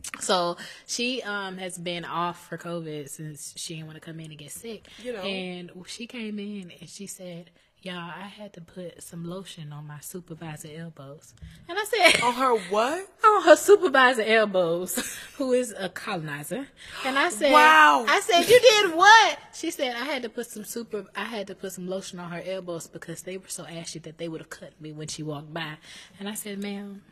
so 0.20 0.56
she 0.86 1.22
um 1.22 1.58
has 1.58 1.76
been 1.76 2.04
off 2.04 2.48
for 2.48 2.56
COVID 2.56 3.08
since 3.10 3.52
she 3.56 3.74
didn't 3.74 3.88
want 3.88 3.96
to 3.96 4.00
come 4.00 4.20
in 4.20 4.30
and 4.30 4.38
get 4.38 4.50
sick. 4.50 4.86
You 5.02 5.12
know. 5.12 5.20
And 5.20 5.70
she 5.86 6.06
came 6.06 6.38
in 6.38 6.72
and 6.80 6.88
she 6.88 7.06
said, 7.06 7.50
Y'all, 7.84 7.96
I 7.98 8.28
had 8.28 8.54
to 8.54 8.62
put 8.62 9.02
some 9.02 9.26
lotion 9.26 9.70
on 9.70 9.86
my 9.86 10.00
supervisor 10.00 10.70
elbows. 10.74 11.34
And 11.68 11.78
I 11.78 11.84
said, 11.84 12.22
On 12.22 12.32
her 12.32 12.56
what? 12.70 13.06
on 13.26 13.42
her 13.42 13.56
supervisor 13.56 14.22
elbows, 14.22 15.18
who 15.36 15.52
is 15.52 15.74
a 15.78 15.90
colonizer. 15.90 16.66
And 17.04 17.18
I 17.18 17.28
said, 17.28 17.52
Wow. 17.52 18.06
I 18.08 18.20
said, 18.20 18.48
you 18.48 18.58
did 18.58 18.96
what? 18.96 19.38
She 19.52 19.70
said, 19.70 19.96
I 19.96 20.06
had 20.06 20.22
to 20.22 20.30
put 20.30 20.46
some 20.46 20.64
super, 20.64 21.04
I 21.14 21.24
had 21.24 21.46
to 21.48 21.54
put 21.54 21.72
some 21.72 21.86
lotion 21.86 22.18
on 22.18 22.30
her 22.30 22.42
elbows 22.46 22.86
because 22.86 23.20
they 23.20 23.36
were 23.36 23.48
so 23.48 23.66
ashy 23.66 23.98
that 23.98 24.16
they 24.16 24.28
would 24.28 24.40
have 24.40 24.48
cut 24.48 24.80
me 24.80 24.90
when 24.90 25.08
she 25.08 25.22
walked 25.22 25.52
by. 25.52 25.74
And 26.18 26.26
I 26.26 26.32
said, 26.32 26.62
ma'am, 26.62 27.02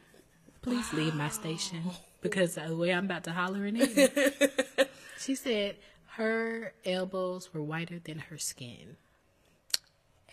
please 0.63 0.91
leave 0.95 1.15
my 1.15 1.29
station 1.29 1.83
because 2.23 2.55
the 2.55 2.75
way 2.75 2.95
I'm 2.95 3.05
about 3.05 3.25
to 3.25 3.33
holler 3.33 3.67
in 3.67 3.77
it. 3.79 4.91
she 5.19 5.35
said 5.35 5.77
her 6.17 6.73
elbows 6.87 7.53
were 7.53 7.63
whiter 7.63 7.99
than 7.99 8.21
her 8.21 8.39
skin. 8.39 8.97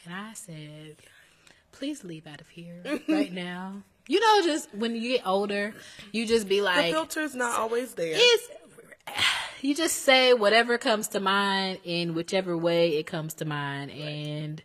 And 0.09 0.17
I 0.17 0.33
said, 0.33 0.95
please 1.71 2.03
leave 2.03 2.25
out 2.25 2.41
of 2.41 2.47
here 2.47 2.81
right 3.07 3.31
now. 3.31 3.83
You 4.07 4.19
know, 4.19 4.47
just 4.47 4.73
when 4.73 4.95
you 4.95 5.17
get 5.17 5.27
older, 5.27 5.73
you 6.11 6.25
just 6.25 6.49
be 6.49 6.61
like. 6.61 6.87
The 6.87 6.93
filter's 6.93 7.35
not 7.35 7.59
always 7.59 7.93
there. 7.93 8.13
it's, 8.15 8.49
you 9.61 9.75
just 9.75 9.97
say 9.97 10.33
whatever 10.33 10.79
comes 10.79 11.09
to 11.09 11.19
mind 11.19 11.79
in 11.83 12.15
whichever 12.15 12.57
way 12.57 12.97
it 12.97 13.05
comes 13.05 13.35
to 13.35 13.45
mind. 13.45 13.91
And 13.91 14.63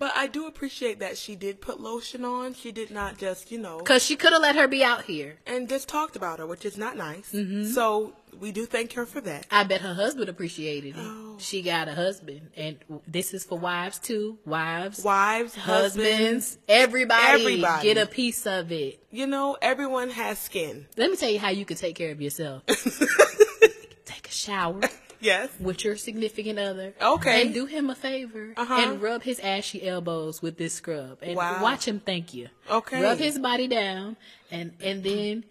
But 0.00 0.12
I 0.16 0.28
do 0.28 0.46
appreciate 0.46 0.98
that 1.00 1.18
she 1.18 1.36
did 1.36 1.60
put 1.60 1.78
lotion 1.78 2.24
on. 2.24 2.54
She 2.54 2.72
did 2.72 2.90
not 2.90 3.18
just, 3.18 3.52
you 3.52 3.58
know, 3.58 3.76
because 3.78 4.02
she 4.02 4.16
could 4.16 4.32
have 4.32 4.40
let 4.40 4.56
her 4.56 4.66
be 4.66 4.82
out 4.82 5.04
here. 5.04 5.36
and 5.46 5.68
just 5.68 5.90
talked 5.90 6.16
about 6.16 6.38
her, 6.38 6.46
which 6.46 6.64
is 6.64 6.78
not 6.78 6.96
nice. 6.96 7.30
Mm-hmm. 7.32 7.64
So 7.66 8.14
we 8.40 8.50
do 8.50 8.64
thank 8.64 8.94
her 8.94 9.04
for 9.04 9.20
that. 9.20 9.44
I 9.50 9.62
bet 9.64 9.82
her 9.82 9.92
husband 9.92 10.30
appreciated 10.30 10.96
it. 10.96 11.02
Oh. 11.04 11.36
She 11.38 11.60
got 11.60 11.86
a 11.86 11.92
husband. 11.94 12.48
And 12.56 12.78
this 13.06 13.34
is 13.34 13.44
for 13.44 13.58
wives 13.58 13.98
too. 13.98 14.38
Wives, 14.46 15.04
Wives, 15.04 15.54
husbands, 15.54 16.06
husbands, 16.06 16.58
everybody, 16.66 17.42
everybody. 17.42 17.82
get 17.92 17.98
a 17.98 18.06
piece 18.06 18.46
of 18.46 18.72
it. 18.72 19.04
you 19.10 19.26
know, 19.26 19.58
everyone 19.60 20.08
has 20.08 20.38
skin. 20.38 20.86
Let 20.96 21.10
me 21.10 21.16
tell 21.18 21.28
you 21.30 21.38
how 21.38 21.50
you 21.50 21.66
can 21.66 21.76
take 21.76 21.94
care 21.96 22.10
of 22.10 22.22
yourself. 22.22 22.64
take 24.06 24.28
a 24.28 24.32
shower 24.32 24.80
Yes. 25.20 25.50
with 25.60 25.84
your 25.84 25.96
significant 25.96 26.58
other. 26.58 26.94
Okay. 27.00 27.42
And 27.42 27.54
do 27.54 27.66
him 27.66 27.90
a 27.90 27.94
favor 27.94 28.54
Uh-huh. 28.56 28.74
and 28.74 29.02
rub 29.02 29.22
his 29.22 29.38
ashy 29.40 29.86
elbows 29.86 30.40
with 30.42 30.56
this 30.56 30.74
scrub. 30.74 31.18
And 31.22 31.36
Wow. 31.36 31.62
watch 31.62 31.86
him 31.86 32.00
thank 32.00 32.32
you. 32.34 32.48
Okay. 32.70 33.02
Rub 33.02 33.18
his 33.18 33.38
body 33.38 33.68
down 33.68 34.16
and 34.50 34.72
and 34.80 35.02
then 35.04 35.44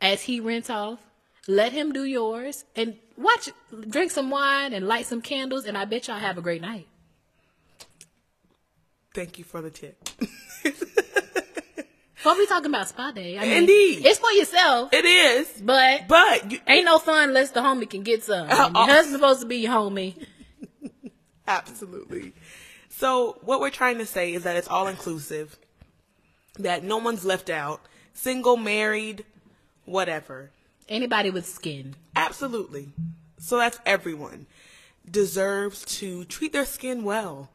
as 0.00 0.22
he 0.22 0.38
rinse 0.40 0.70
off, 0.70 1.00
let 1.48 1.72
him 1.72 1.92
do 1.92 2.04
yours 2.04 2.64
and 2.76 2.96
watch 3.16 3.50
drink 3.88 4.10
some 4.12 4.30
wine 4.30 4.72
and 4.72 4.86
light 4.86 5.06
some 5.06 5.20
candles 5.22 5.64
and 5.66 5.76
I 5.76 5.84
bet 5.84 6.06
y'all 6.08 6.18
have 6.18 6.38
a 6.38 6.42
great 6.42 6.62
night. 6.62 6.86
Thank 9.14 9.38
you 9.38 9.44
for 9.44 9.60
the 9.60 9.70
tip. 9.70 9.96
What 12.22 12.36
we 12.36 12.46
talking 12.46 12.66
about 12.66 12.88
spa 12.88 13.12
day? 13.12 13.38
I 13.38 13.42
mean, 13.42 13.52
Indeed. 13.58 14.04
It's 14.04 14.18
for 14.18 14.30
yourself, 14.32 14.92
It 14.92 15.04
is, 15.04 15.60
but 15.62 16.08
but 16.08 16.50
you, 16.50 16.58
ain't 16.66 16.84
no 16.84 16.98
fun 16.98 17.28
unless 17.28 17.52
the 17.52 17.60
homie 17.60 17.88
can 17.88 18.02
get 18.02 18.24
some. 18.24 18.48
Uh, 18.50 18.70
your 18.74 18.86
husband's 18.86 19.12
supposed 19.12 19.40
to 19.40 19.46
be 19.46 19.58
your 19.58 19.72
homie. 19.72 20.14
Absolutely. 21.46 22.32
So 22.88 23.38
what 23.42 23.60
we're 23.60 23.70
trying 23.70 23.98
to 23.98 24.06
say 24.06 24.34
is 24.34 24.42
that 24.42 24.56
it's 24.56 24.68
all 24.68 24.88
inclusive, 24.88 25.56
that 26.58 26.82
no 26.82 26.96
one's 26.96 27.24
left 27.24 27.48
out, 27.48 27.80
single, 28.12 28.56
married, 28.56 29.24
whatever. 29.84 30.50
Anybody 30.88 31.30
with 31.30 31.46
skin. 31.46 31.94
Absolutely. 32.16 32.88
So 33.38 33.58
that's 33.58 33.78
everyone 33.86 34.46
deserves 35.10 35.84
to 35.98 36.24
treat 36.24 36.52
their 36.52 36.64
skin 36.64 37.04
well. 37.04 37.50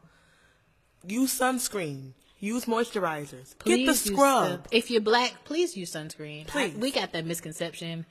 Use 1.06 1.38
sunscreen. 1.38 2.12
Use 2.44 2.66
moisturizers. 2.66 3.54
Get 3.64 3.86
the 3.86 3.94
scrub. 3.94 4.48
sun- 4.48 4.62
If 4.70 4.90
you're 4.90 5.00
black, 5.00 5.44
please 5.44 5.76
use 5.76 5.92
sunscreen. 5.92 6.42
I- 6.42 6.50
Please. 6.50 6.74
we 6.74 6.90
got 6.90 7.12
that 7.12 7.24
misconception 7.24 8.04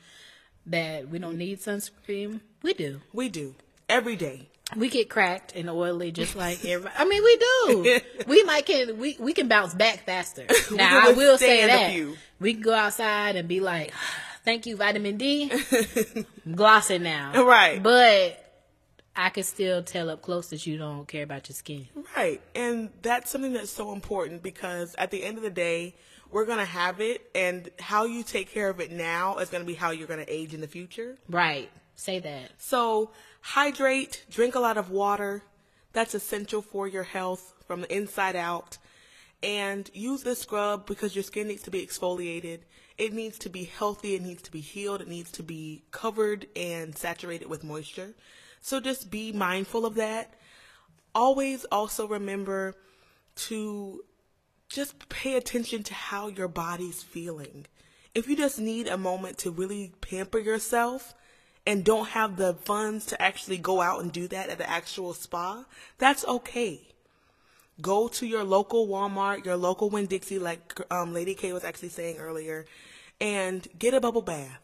that 0.65 1.09
we 1.09 1.19
don't 1.19 1.37
need 1.37 1.59
sunscreen. 1.59 2.39
We 2.61 2.73
do. 2.73 3.01
We 3.13 3.29
do 3.29 3.55
every 3.87 4.15
day. 4.15 4.49
We 4.75 4.89
get 4.89 5.07
cracked 5.09 5.53
and 5.55 5.69
oily 5.69 6.11
just 6.11 6.35
like 6.35 6.65
everybody. 6.65 6.95
I 6.97 7.05
mean, 7.05 7.23
we 7.23 7.37
do. 7.37 7.99
we 8.27 8.43
might 8.43 8.65
can 8.65 8.97
we 8.97 9.15
we 9.19 9.33
can 9.33 9.47
bounce 9.47 9.73
back 9.75 10.05
faster. 10.05 10.47
Now 10.71 11.09
I 11.09 11.11
will 11.11 11.37
say 11.37 11.67
that 11.67 12.15
we 12.39 12.53
can 12.53 12.63
go 12.63 12.73
outside 12.73 13.35
and 13.35 13.47
be 13.47 13.59
like, 13.59 13.93
"Thank 14.45 14.65
you, 14.65 14.75
vitamin 14.77 15.17
D." 15.17 15.51
I'm 16.45 16.55
glossing 16.55 17.03
now, 17.03 17.43
Right. 17.45 17.83
But 17.83 18.42
I 19.15 19.29
can 19.29 19.43
still 19.43 19.83
tell 19.83 20.09
up 20.09 20.21
close 20.21 20.49
that 20.49 20.65
you 20.65 20.77
don't 20.77 21.07
care 21.07 21.23
about 21.23 21.47
your 21.47 21.55
skin. 21.55 21.87
Right. 22.17 22.41
And 22.55 22.89
that's 23.01 23.29
something 23.29 23.53
that's 23.53 23.71
so 23.71 23.93
important 23.93 24.41
because 24.41 24.95
at 24.97 25.11
the 25.11 25.23
end 25.23 25.37
of 25.37 25.43
the 25.43 25.51
day, 25.51 25.95
we're 26.31 26.45
going 26.45 26.57
to 26.57 26.65
have 26.65 26.99
it 26.99 27.29
and 27.35 27.69
how 27.79 28.05
you 28.05 28.23
take 28.23 28.51
care 28.51 28.69
of 28.69 28.79
it 28.79 28.91
now 28.91 29.37
is 29.37 29.49
going 29.49 29.61
to 29.61 29.67
be 29.67 29.75
how 29.75 29.91
you're 29.91 30.07
going 30.07 30.25
to 30.25 30.33
age 30.33 30.53
in 30.53 30.61
the 30.61 30.67
future. 30.67 31.15
Right? 31.29 31.69
Say 31.95 32.19
that. 32.19 32.49
So, 32.57 33.11
hydrate, 33.41 34.25
drink 34.31 34.55
a 34.55 34.59
lot 34.59 34.77
of 34.77 34.89
water. 34.89 35.43
That's 35.91 36.15
essential 36.15 36.63
for 36.63 36.87
your 36.87 37.03
health 37.03 37.53
from 37.67 37.81
the 37.81 37.95
inside 37.95 38.35
out. 38.35 38.79
And 39.43 39.91
use 39.93 40.23
this 40.23 40.39
scrub 40.39 40.87
because 40.87 41.15
your 41.15 41.23
skin 41.23 41.47
needs 41.47 41.61
to 41.63 41.71
be 41.71 41.85
exfoliated. 41.85 42.61
It 42.97 43.13
needs 43.13 43.37
to 43.39 43.49
be 43.49 43.65
healthy, 43.65 44.15
it 44.15 44.21
needs 44.21 44.41
to 44.43 44.51
be 44.51 44.61
healed, 44.61 45.01
it 45.01 45.07
needs 45.07 45.31
to 45.33 45.43
be 45.43 45.83
covered 45.91 46.47
and 46.55 46.95
saturated 46.95 47.49
with 47.49 47.63
moisture. 47.63 48.13
So 48.63 48.79
just 48.79 49.11
be 49.11 49.33
mindful 49.33 49.85
of 49.85 49.95
that. 49.95 50.33
Always 51.13 51.65
also 51.65 52.07
remember 52.07 52.75
to 53.35 54.05
just 54.69 55.09
pay 55.09 55.35
attention 55.35 55.83
to 55.83 55.93
how 55.93 56.29
your 56.29 56.47
body's 56.47 57.03
feeling. 57.03 57.65
If 58.15 58.29
you 58.29 58.37
just 58.37 58.59
need 58.59 58.87
a 58.87 58.97
moment 58.97 59.37
to 59.39 59.51
really 59.51 59.91
pamper 59.99 60.39
yourself 60.39 61.13
and 61.67 61.83
don't 61.83 62.07
have 62.09 62.37
the 62.37 62.53
funds 62.53 63.05
to 63.07 63.21
actually 63.21 63.57
go 63.57 63.81
out 63.81 64.01
and 64.01 64.13
do 64.13 64.29
that 64.29 64.49
at 64.49 64.59
the 64.59 64.69
actual 64.69 65.13
spa, 65.13 65.65
that's 65.97 66.25
okay. 66.25 66.87
Go 67.81 68.07
to 68.07 68.25
your 68.25 68.45
local 68.45 68.87
Walmart, 68.87 69.43
your 69.45 69.57
local 69.57 69.89
Winn 69.89 70.05
Dixie, 70.05 70.39
like 70.39 70.79
um, 70.89 71.13
Lady 71.13 71.33
K 71.33 71.51
was 71.51 71.65
actually 71.65 71.89
saying 71.89 72.17
earlier, 72.17 72.65
and 73.19 73.67
get 73.77 73.93
a 73.93 73.99
bubble 73.99 74.21
bath. 74.21 74.59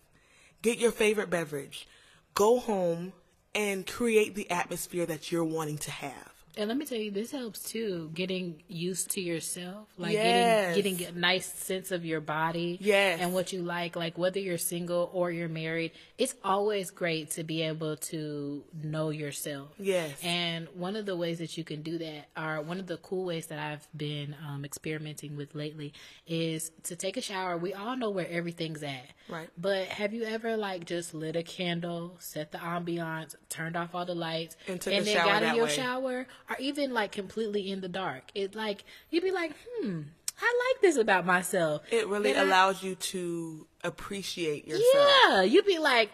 Get 0.62 0.77
your 0.77 0.91
favorite 0.91 1.29
beverage. 1.29 1.86
Go 2.34 2.60
home 2.60 3.12
and 3.56 3.86
create 3.86 4.36
the 4.36 4.50
atmosphere 4.50 5.06
that 5.06 5.32
you're 5.32 5.44
wanting 5.44 5.77
to 5.79 5.91
have. 5.91 6.38
And 6.58 6.68
let 6.68 6.77
me 6.77 6.86
tell 6.86 6.98
you, 6.98 7.12
this 7.12 7.32
helps 7.32 7.63
too. 7.63 8.10
Getting 8.13 8.62
used 8.68 9.12
to 9.12 9.22
yourself, 9.22 9.88
like 9.98 10.13
Yes. 10.13 10.75
getting 10.75 10.96
getting 10.98 11.15
a 11.15 11.20
nice 11.20 11.46
sense 11.46 11.91
of 11.91 12.03
your 12.06 12.20
body, 12.22 12.77
Yes. 12.82 13.20
and 13.22 13.34
what 13.34 13.53
you 13.53 13.62
like. 13.62 13.96
Like 13.96 14.18
whether 14.18 14.39
you're 14.39 14.58
single 14.58 15.10
or 15.13 15.32
you're 15.32 15.48
married, 15.48 15.91
it's 16.18 16.36
always 16.44 16.91
great 16.91 17.32
to 17.32 17.44
be 17.44 17.62
able 17.62 17.96
to 17.98 18.63
know 18.84 19.10
yourself. 19.12 19.70
Yes. 19.77 20.18
And 20.24 20.68
one 20.75 20.96
of 20.96 21.06
the 21.06 21.15
ways 21.15 21.38
that 21.39 21.58
you 21.58 21.63
can 21.63 21.82
do 21.82 21.98
that, 22.00 22.25
or 22.36 22.62
one 22.62 22.79
of 22.79 22.88
the 22.88 22.98
cool 22.98 23.25
ways 23.25 23.48
that 23.48 23.60
I've 23.60 23.88
been 23.96 24.36
um, 24.48 24.65
experimenting 24.65 25.38
with 25.38 25.56
lately, 25.56 25.94
is 26.27 26.72
to 26.84 26.96
take 26.96 27.15
a 27.15 27.22
shower. 27.22 27.58
We 27.58 27.74
all 27.74 27.96
know 27.96 28.10
where 28.10 28.27
everything's 28.29 28.84
at, 28.84 29.06
Right. 29.29 29.48
But 29.58 29.88
have 29.89 30.12
you 30.13 30.24
ever 30.24 30.58
like 30.58 30.86
just 30.86 31.13
lit 31.13 31.36
a 31.36 31.44
candle, 31.44 32.15
set 32.20 32.51
the 32.51 32.58
ambiance, 32.58 33.36
turned 33.50 33.77
off 33.77 33.94
all 33.94 34.03
the 34.06 34.15
lights, 34.15 34.58
And 34.68 34.86
and 34.88 35.06
then 35.06 35.15
got 35.15 35.44
in 35.44 35.56
your 35.56 35.65
way. 35.65 35.72
shower, 35.72 36.27
or 36.50 36.56
even 36.60 36.94
like 36.94 37.12
completely 37.12 37.72
in 37.72 37.82
the 37.82 37.89
dark? 37.89 38.24
It 38.36 38.56
like 38.56 38.84
you'd 39.10 39.24
be 39.24 39.32
like, 39.32 39.53
hmm, 39.82 40.01
I 40.41 40.72
like 40.74 40.82
this 40.82 40.98
about 40.98 41.25
myself. 41.25 41.82
It 41.91 42.08
really 42.08 42.32
And 42.32 42.39
I- 42.39 42.44
allows 42.44 42.82
you 42.84 42.96
to 42.96 43.68
appreciate 43.84 44.68
yourself. 44.68 45.08
yeah, 45.29 45.41
you'd 45.44 45.65
be 45.65 45.79
like, 45.79 46.10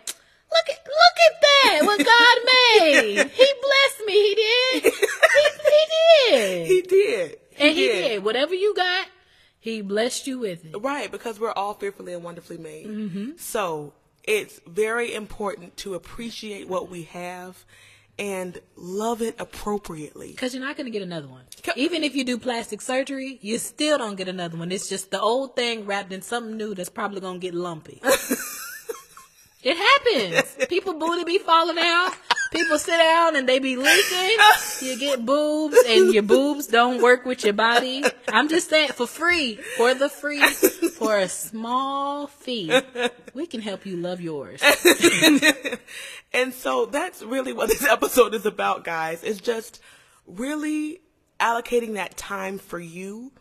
look 0.51 0.69
at 0.69 0.85
look 0.85 1.17
at 1.27 1.41
that, 1.41 1.81
what 1.85 1.97
God 2.05 2.37
made. 2.79 3.31
he 3.31 3.53
blessed 3.61 4.05
me. 4.05 4.13
He 4.13 4.35
did. 4.35 4.83
He, 4.83 4.89
he 4.89 6.29
did. 6.29 6.67
He 6.67 6.81
did. 6.81 7.37
and 7.59 7.75
he 7.75 7.85
did. 7.87 8.23
Whatever 8.23 8.53
you 8.55 8.73
got, 8.75 9.07
he 9.59 9.81
blessed 9.81 10.27
you 10.27 10.39
with 10.39 10.65
it. 10.65 10.75
Right, 10.77 11.11
because 11.11 11.39
we're 11.39 11.51
all 11.53 11.73
fearfully 11.73 12.13
and 12.13 12.23
wonderfully 12.23 12.57
made. 12.57 12.87
Mm-hmm. 12.87 13.31
So 13.37 13.93
it's 14.23 14.59
very 14.67 15.13
important 15.13 15.77
to 15.77 15.93
appreciate 15.95 16.67
what 16.67 16.89
we 16.89 17.03
have 17.03 17.65
and 18.17 18.59
love 18.75 19.21
it 19.21 19.35
appropriately. 19.39 20.31
Because 20.31 20.53
you're 20.53 20.63
not 20.63 20.77
going 20.77 20.85
to 20.85 20.91
get 20.91 21.01
another 21.01 21.27
one. 21.27 21.43
Even 21.75 22.03
if 22.03 22.15
you 22.15 22.23
do 22.23 22.37
plastic 22.37 22.81
surgery, 22.81 23.39
you 23.41 23.57
still 23.57 23.97
don't 23.97 24.15
get 24.15 24.27
another 24.27 24.57
one. 24.57 24.71
It's 24.71 24.87
just 24.87 25.11
the 25.11 25.19
old 25.19 25.55
thing 25.55 25.85
wrapped 25.85 26.13
in 26.13 26.21
something 26.21 26.55
new 26.55 26.75
that's 26.75 26.89
probably 26.89 27.19
going 27.19 27.39
to 27.39 27.45
get 27.45 27.53
lumpy. 27.53 27.99
it 29.63 29.75
happens. 29.75 30.67
People 30.67 30.93
booty 30.93 31.23
be 31.23 31.39
falling 31.39 31.77
out. 31.79 32.13
People 32.55 32.79
sit 32.79 32.97
down 32.97 33.35
and 33.35 33.47
they 33.47 33.59
be 33.59 33.75
leaking. 33.75 34.37
You 34.81 34.99
get 34.99 35.25
boobs 35.25 35.77
and 35.87 36.13
your 36.13 36.23
boobs 36.23 36.67
don't 36.67 37.01
work 37.01 37.25
with 37.25 37.43
your 37.43 37.53
body. 37.53 38.03
I'm 38.29 38.49
just 38.49 38.69
saying 38.69 38.89
for 38.89 39.07
free, 39.07 39.55
for 39.77 39.93
the 39.93 40.09
free, 40.09 40.41
for 40.41 41.17
a 41.17 41.27
small 41.27 42.27
fee, 42.27 42.81
we 43.33 43.45
can 43.45 43.61
help 43.61 43.85
you 43.85 43.97
love 43.97 44.21
yours. 44.21 44.61
And 46.35 46.53
so 46.53 46.85
that's 46.85 47.23
really 47.23 47.53
what 47.53 47.69
this 47.69 47.85
episode 47.85 48.33
is 48.33 48.45
about, 48.45 48.83
guys. 48.83 49.23
It's 49.23 49.39
just 49.39 49.79
really 50.27 50.99
allocating 51.39 51.93
that 51.93 52.17
time 52.17 52.57
for 52.57 52.77
you 52.77 53.31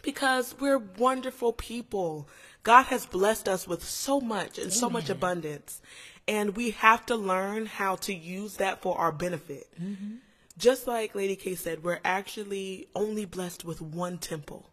because 0.00 0.54
we're 0.58 0.78
wonderful 0.78 1.52
people. 1.52 2.26
God 2.62 2.84
has 2.84 3.04
blessed 3.04 3.48
us 3.50 3.68
with 3.68 3.84
so 3.84 4.18
much 4.18 4.58
and 4.58 4.72
so 4.72 4.88
much 4.88 5.10
abundance, 5.10 5.82
and 6.30 6.56
we 6.56 6.70
have 6.70 7.04
to 7.06 7.16
learn 7.16 7.66
how 7.66 7.96
to 7.96 8.14
use 8.14 8.58
that 8.58 8.80
for 8.80 8.96
our 8.96 9.10
benefit. 9.10 9.66
Mm-hmm. 9.82 10.18
Just 10.56 10.86
like 10.86 11.16
Lady 11.16 11.34
K 11.34 11.56
said, 11.56 11.82
we're 11.82 11.98
actually 12.04 12.86
only 12.94 13.24
blessed 13.24 13.64
with 13.64 13.82
one 13.82 14.16
temple, 14.16 14.70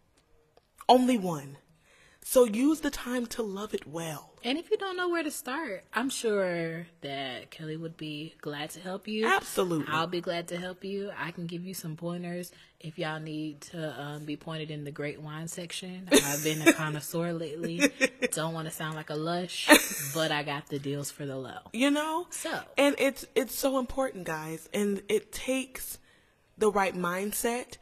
only 0.88 1.18
one. 1.18 1.56
So 2.30 2.44
use 2.44 2.80
the 2.80 2.90
time 2.90 3.24
to 3.28 3.42
love 3.42 3.72
it 3.72 3.86
well. 3.86 4.34
And 4.44 4.58
if 4.58 4.70
you 4.70 4.76
don't 4.76 4.98
know 4.98 5.08
where 5.08 5.22
to 5.22 5.30
start, 5.30 5.84
I'm 5.94 6.10
sure 6.10 6.86
that 7.00 7.50
Kelly 7.50 7.78
would 7.78 7.96
be 7.96 8.34
glad 8.42 8.68
to 8.72 8.80
help 8.80 9.08
you. 9.08 9.26
Absolutely. 9.26 9.86
I'll 9.90 10.06
be 10.06 10.20
glad 10.20 10.46
to 10.48 10.58
help 10.58 10.84
you. 10.84 11.10
I 11.18 11.30
can 11.30 11.46
give 11.46 11.64
you 11.64 11.72
some 11.72 11.96
pointers 11.96 12.52
if 12.80 12.98
y'all 12.98 13.18
need 13.18 13.62
to 13.72 13.98
um, 13.98 14.26
be 14.26 14.36
pointed 14.36 14.70
in 14.70 14.84
the 14.84 14.90
great 14.90 15.22
wine 15.22 15.48
section. 15.48 16.06
I've 16.12 16.44
been 16.44 16.60
a 16.68 16.72
connoisseur 16.74 17.32
lately. 17.32 17.90
Don't 18.32 18.52
want 18.52 18.68
to 18.68 18.74
sound 18.74 18.94
like 18.94 19.08
a 19.08 19.16
lush, 19.16 19.66
but 20.12 20.30
I 20.30 20.42
got 20.42 20.66
the 20.66 20.78
deals 20.78 21.10
for 21.10 21.24
the 21.24 21.36
low. 21.38 21.60
you 21.72 21.90
know 21.90 22.26
So. 22.28 22.60
and 22.76 22.94
it's 22.98 23.24
it's 23.34 23.54
so 23.54 23.78
important 23.78 24.24
guys 24.24 24.68
and 24.74 25.00
it 25.08 25.32
takes 25.32 25.98
the 26.58 26.70
right 26.70 26.94
mindset 26.94 27.78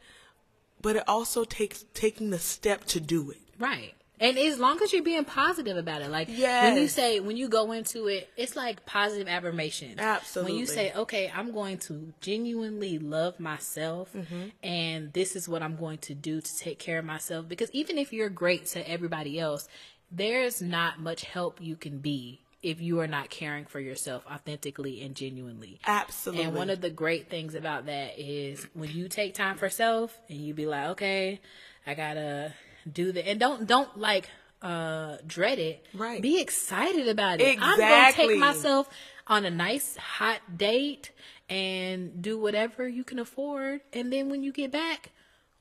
but 0.81 0.95
it 0.95 1.03
also 1.05 1.43
takes 1.43 1.83
taking 1.93 2.29
the 2.29 2.39
step 2.39 2.85
to 2.85 3.01
do 3.01 3.29
it 3.31 3.39
Right. 3.59 3.93
And 4.19 4.37
as 4.37 4.57
long 4.57 4.81
as 4.81 4.91
you're 4.93 5.03
being 5.03 5.25
positive 5.25 5.77
about 5.77 6.01
it, 6.01 6.09
like 6.09 6.27
when 6.27 6.77
you 6.77 6.87
say 6.87 7.19
when 7.19 7.37
you 7.37 7.49
go 7.49 7.71
into 7.71 8.07
it, 8.07 8.29
it's 8.35 8.55
like 8.55 8.85
positive 8.85 9.27
affirmation. 9.27 9.99
Absolutely. 9.99 10.51
When 10.53 10.59
you 10.59 10.65
say, 10.65 10.91
"Okay, 10.93 11.31
I'm 11.35 11.51
going 11.51 11.77
to 11.79 12.13
genuinely 12.19 12.97
love 12.97 13.39
myself, 13.39 14.11
Mm-hmm. 14.13 14.49
and 14.63 15.13
this 15.13 15.35
is 15.35 15.47
what 15.47 15.61
I'm 15.61 15.75
going 15.75 15.99
to 15.99 16.15
do 16.15 16.41
to 16.41 16.57
take 16.57 16.79
care 16.79 16.97
of 16.99 17.05
myself," 17.05 17.47
because 17.47 17.69
even 17.71 17.97
if 17.97 18.11
you're 18.11 18.29
great 18.29 18.65
to 18.67 18.89
everybody 18.89 19.39
else, 19.39 19.67
there's 20.11 20.61
not 20.61 20.99
much 20.99 21.23
help 21.25 21.59
you 21.61 21.75
can 21.75 21.99
be 21.99 22.41
if 22.63 22.81
you 22.81 22.99
are 22.99 23.07
not 23.07 23.29
caring 23.29 23.65
for 23.65 23.79
yourself 23.79 24.25
authentically 24.25 25.01
and 25.03 25.13
genuinely. 25.15 25.79
absolutely 25.85 26.43
And 26.45 26.55
one 26.55 26.71
of 26.71 26.81
the 26.81 26.89
great 26.89 27.29
things 27.29 27.53
about 27.53 27.85
that 27.85 28.17
is 28.17 28.65
when 28.73 28.89
you 28.89 29.07
take 29.09 29.35
time 29.35 29.57
for 29.57 29.69
self 29.69 30.17
and 30.27 30.39
you 30.39 30.55
be 30.55 30.65
like, 30.65 30.87
okay, 30.89 31.39
I 31.85 31.93
gotta 31.93 32.53
do 32.93 33.11
that 33.11 33.27
and 33.27 33.39
don't 33.39 33.67
don't 33.67 33.97
like 33.97 34.29
uh 34.61 35.17
dread 35.25 35.59
it. 35.59 35.85
Right. 35.93 36.21
Be 36.21 36.41
excited 36.41 37.07
about 37.07 37.41
it. 37.41 37.57
I'm 37.61 37.77
gonna 37.79 38.11
take 38.13 38.37
myself 38.39 38.89
on 39.27 39.45
a 39.45 39.51
nice 39.51 39.97
hot 39.97 40.39
date 40.57 41.11
and 41.49 42.21
do 42.21 42.37
whatever 42.39 42.87
you 42.87 43.03
can 43.03 43.19
afford, 43.19 43.81
and 43.93 44.11
then 44.11 44.29
when 44.29 44.43
you 44.43 44.51
get 44.51 44.71
back, 44.71 45.11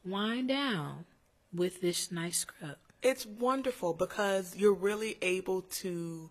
wind 0.05 0.49
down 0.49 1.05
with 1.53 1.81
this 1.81 2.11
nice 2.11 2.39
scrub. 2.39 2.77
it's 3.03 3.25
wonderful 3.25 3.93
because 3.93 4.57
you're 4.57 4.75
really 4.75 5.17
able 5.23 5.63
to 5.63 6.31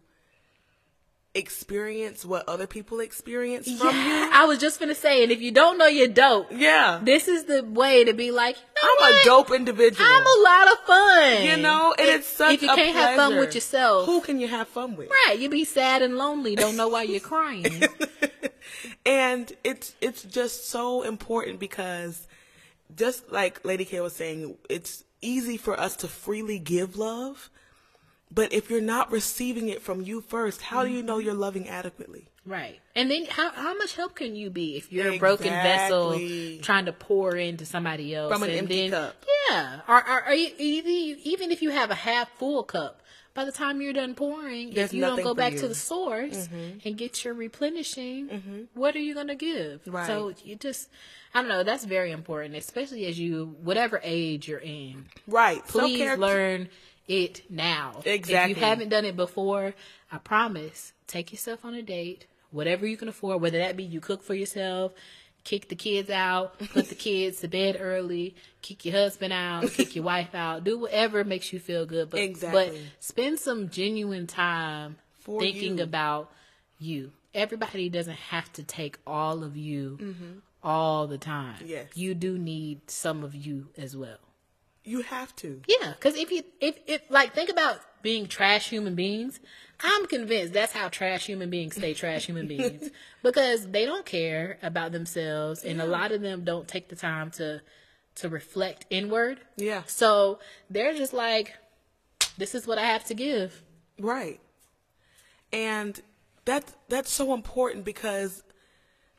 experience 1.36 2.26
what 2.26 2.48
other 2.48 2.66
people 2.66 3.00
experience 3.00 3.66
from 3.78 3.96
you. 3.96 4.30
I 4.34 4.46
was 4.46 4.58
just 4.58 4.80
gonna 4.80 4.96
say, 4.96 5.22
and 5.24 5.32
if 5.32 5.42
you 5.42 5.52
don't 5.52 5.78
know 5.78 5.86
you're 5.88 6.08
dope, 6.08 6.48
yeah. 6.52 7.00
This 7.04 7.28
is 7.28 7.44
the 7.44 7.64
way 7.64 8.04
to 8.06 8.14
be 8.14 8.32
like, 8.32 8.58
i'm 8.82 9.14
a 9.14 9.24
dope 9.26 9.52
individual. 9.52 10.08
I'm 10.10 10.26
a 10.26 10.42
lot 10.44 10.72
of 10.72 10.80
fun. 10.86 11.44
you 11.46 11.58
know 11.58 11.94
and 11.98 12.08
If- 12.08 12.16
it's 12.22 12.28
such 12.28 12.54
if 12.56 12.62
you 12.64 12.72
a 12.72 12.76
can't 12.76 12.96
have 12.96 13.16
fun 13.16 13.38
with 13.38 13.54
yourself, 13.54 14.06
who 14.06 14.22
can 14.22 14.40
you 14.40 14.48
have 14.48 14.68
fun 14.68 14.96
with? 14.96 15.10
Right? 15.10 15.38
You 15.38 15.50
be 15.50 15.66
sad 15.66 16.02
and 16.02 16.18
lonely, 16.18 16.56
don't 16.56 16.78
know 16.78 16.88
why 16.88 17.04
you're 17.04 17.20
crying. 17.20 17.84
and 19.06 19.52
it's 19.64 19.96
it's 20.02 20.24
just 20.24 20.70
so 20.70 21.04
important 21.04 21.60
because 21.60 22.28
just 22.96 23.32
like 23.32 23.64
lady 23.66 23.86
k 23.86 24.00
was 24.00 24.16
saying 24.16 24.58
it's 24.70 25.04
easy 25.22 25.58
for 25.58 25.80
us 25.80 25.96
to 25.98 26.08
freely 26.08 26.60
give 26.60 26.98
love 26.98 27.50
but 28.32 28.52
if 28.52 28.70
you're 28.70 28.82
not 28.82 29.12
receiving 29.12 29.70
it 29.70 29.82
from 29.82 30.02
you 30.02 30.22
first 30.22 30.62
how 30.64 30.84
do 30.84 30.90
you 30.92 31.02
know 31.04 31.18
you're 31.18 31.34
loving 31.34 31.68
adequately 31.70 32.28
right. 32.46 32.80
And 32.96 33.10
then 33.12 33.26
how 33.26 33.50
how 33.52 33.76
much 33.76 33.96
help 33.96 34.16
can 34.16 34.36
you 34.36 34.50
be 34.50 34.78
if 34.78 34.92
you're 34.92 35.10
a 35.14 35.18
broken 35.18 35.50
vessel 35.50 36.20
trying 36.62 36.86
to 36.86 36.94
pour 36.94 37.36
into 37.36 37.66
somebody 37.66 38.14
else 38.16 38.32
From 38.32 38.44
an 38.44 38.50
and 38.50 38.60
empty 38.60 38.90
then, 38.90 38.92
cup. 38.92 39.26
Yeah. 39.50 39.80
Or, 39.88 40.10
or, 40.10 40.28
or 40.28 40.34
you- 40.34 40.54
even 40.58 41.20
even 41.24 41.52
if 41.52 41.62
you 41.62 41.72
have 41.72 41.92
a 41.92 41.96
half 41.96 42.30
full 42.38 42.64
cup. 42.64 43.02
By 43.34 43.44
the 43.44 43.52
time 43.52 43.82
you're 43.82 43.92
done 43.92 44.16
pouring, 44.16 44.72
There's 44.74 44.92
if 44.92 44.94
you 44.94 45.02
don't 45.02 45.22
go 45.22 45.34
back 45.34 45.54
you. 45.54 45.60
to 45.60 45.68
the 45.68 45.76
source 45.76 46.48
mm-hmm. 46.48 46.88
and 46.88 46.98
get 46.98 47.26
your 47.26 47.34
replenishing, 47.34 48.30
mm-hmm. 48.30 48.62
what 48.76 48.96
are 48.96 49.00
you 49.00 49.14
going 49.14 49.28
to 49.28 49.36
give? 49.36 49.82
Right. 49.86 50.08
So 50.08 50.32
you 50.42 50.56
just, 50.56 50.88
I 51.34 51.42
don't 51.42 51.50
know, 51.50 51.62
that's 51.64 51.84
very 51.84 52.12
important, 52.14 52.56
especially 52.56 53.08
as 53.08 53.20
you, 53.20 53.58
whatever 53.62 54.00
age 54.04 54.48
you're 54.48 54.60
in. 54.60 55.08
right 55.28 55.62
please 55.68 55.98
Self-care- 55.98 56.18
learn 56.18 56.70
it 57.08 57.44
now. 57.50 58.02
Exactly. 58.06 58.52
If 58.54 58.58
you 58.58 58.64
haven't 58.64 58.90
done 58.90 59.06
it 59.06 59.16
before, 59.16 59.74
I 60.12 60.18
promise, 60.18 60.94
take 61.08 61.32
yourself 61.32 61.64
on 61.66 61.74
a 61.74 61.82
date, 61.82 62.26
whatever 62.52 62.86
you 62.88 62.98
can 62.98 63.08
afford, 63.10 63.42
whether 63.42 63.58
that 63.60 63.78
be 63.78 63.84
you 63.84 64.00
cook 64.00 64.24
for 64.24 64.34
yourself, 64.34 64.94
kick 65.44 65.70
the 65.70 65.76
kids 65.76 66.10
out, 66.10 66.58
put 66.74 66.90
the 66.90 66.96
kids 66.96 67.42
to 67.42 67.48
bed 67.48 67.78
early, 67.80 68.36
kick 68.62 68.86
your 68.86 68.96
husband 68.96 69.32
out, 69.34 69.70
kick 69.72 69.96
your 69.96 70.04
wife 70.06 70.34
out, 70.34 70.64
do 70.64 70.80
whatever 70.80 71.24
makes 71.24 71.54
you 71.54 71.60
feel 71.60 71.86
good. 71.86 72.10
But, 72.10 72.22
Exactly. 72.22 72.70
but 72.70 72.78
spend 73.00 73.40
some 73.40 73.70
genuine 73.70 74.26
time 74.28 74.96
For 75.20 75.40
thinking 75.40 75.78
you. 75.78 75.84
about 75.84 76.32
you. 76.80 77.12
Everybody 77.34 77.90
doesn't 77.90 78.16
have 78.18 78.52
to 78.54 78.64
take 78.64 78.98
all 79.06 79.44
of 79.44 79.56
you 79.58 80.16
all 80.64 81.06
the 81.06 81.18
time. 81.18 81.56
Mm-hmm. 81.58 81.68
Yes. 81.68 81.88
You 81.96 82.16
do 82.16 82.38
need 82.40 82.90
some 82.90 83.24
of 83.24 83.36
you 83.36 83.68
as 83.78 83.96
well. 83.96 84.18
You 84.86 85.02
have 85.02 85.36
to 85.38 85.62
Yeah, 85.68 85.94
because 85.94 86.16
if 86.16 86.32
you 86.32 86.44
if 86.62 86.78
if 86.88 87.02
like 87.10 87.34
think 87.34 87.50
about 87.50 87.80
being 88.02 88.28
trash 88.28 88.70
human 88.70 88.96
beings, 88.96 89.40
I'm 89.82 90.06
convinced 90.06 90.54
that's 90.54 90.72
how 90.72 90.90
trash 90.90 91.26
human 91.26 91.50
beings 91.50 91.76
stay 91.76 91.94
trash 91.94 92.28
human 92.28 92.48
beings 92.54 92.90
because 93.24 93.68
they 93.68 93.86
don't 93.86 94.06
care 94.06 94.58
about 94.62 94.92
themselves, 94.92 95.64
and 95.64 95.82
a 95.82 95.86
lot 95.86 96.12
of 96.12 96.22
them 96.22 96.44
don't 96.44 96.68
take 96.68 96.90
the 96.90 96.96
time 96.96 97.32
to 97.32 97.62
to 98.16 98.30
reflect 98.30 98.86
inward. 98.90 99.40
Yeah. 99.58 99.84
So 99.88 100.40
they're 100.70 100.94
just 100.94 101.14
like, 101.14 101.54
this 102.38 102.56
is 102.56 102.66
what 102.66 102.78
I 102.78 102.86
have 102.86 103.04
to 103.06 103.14
give. 103.14 103.62
Right. 104.00 104.40
And 105.52 106.00
that 106.46 106.74
that's 106.90 107.12
so 107.12 107.34
important 107.34 107.86
because 107.86 108.44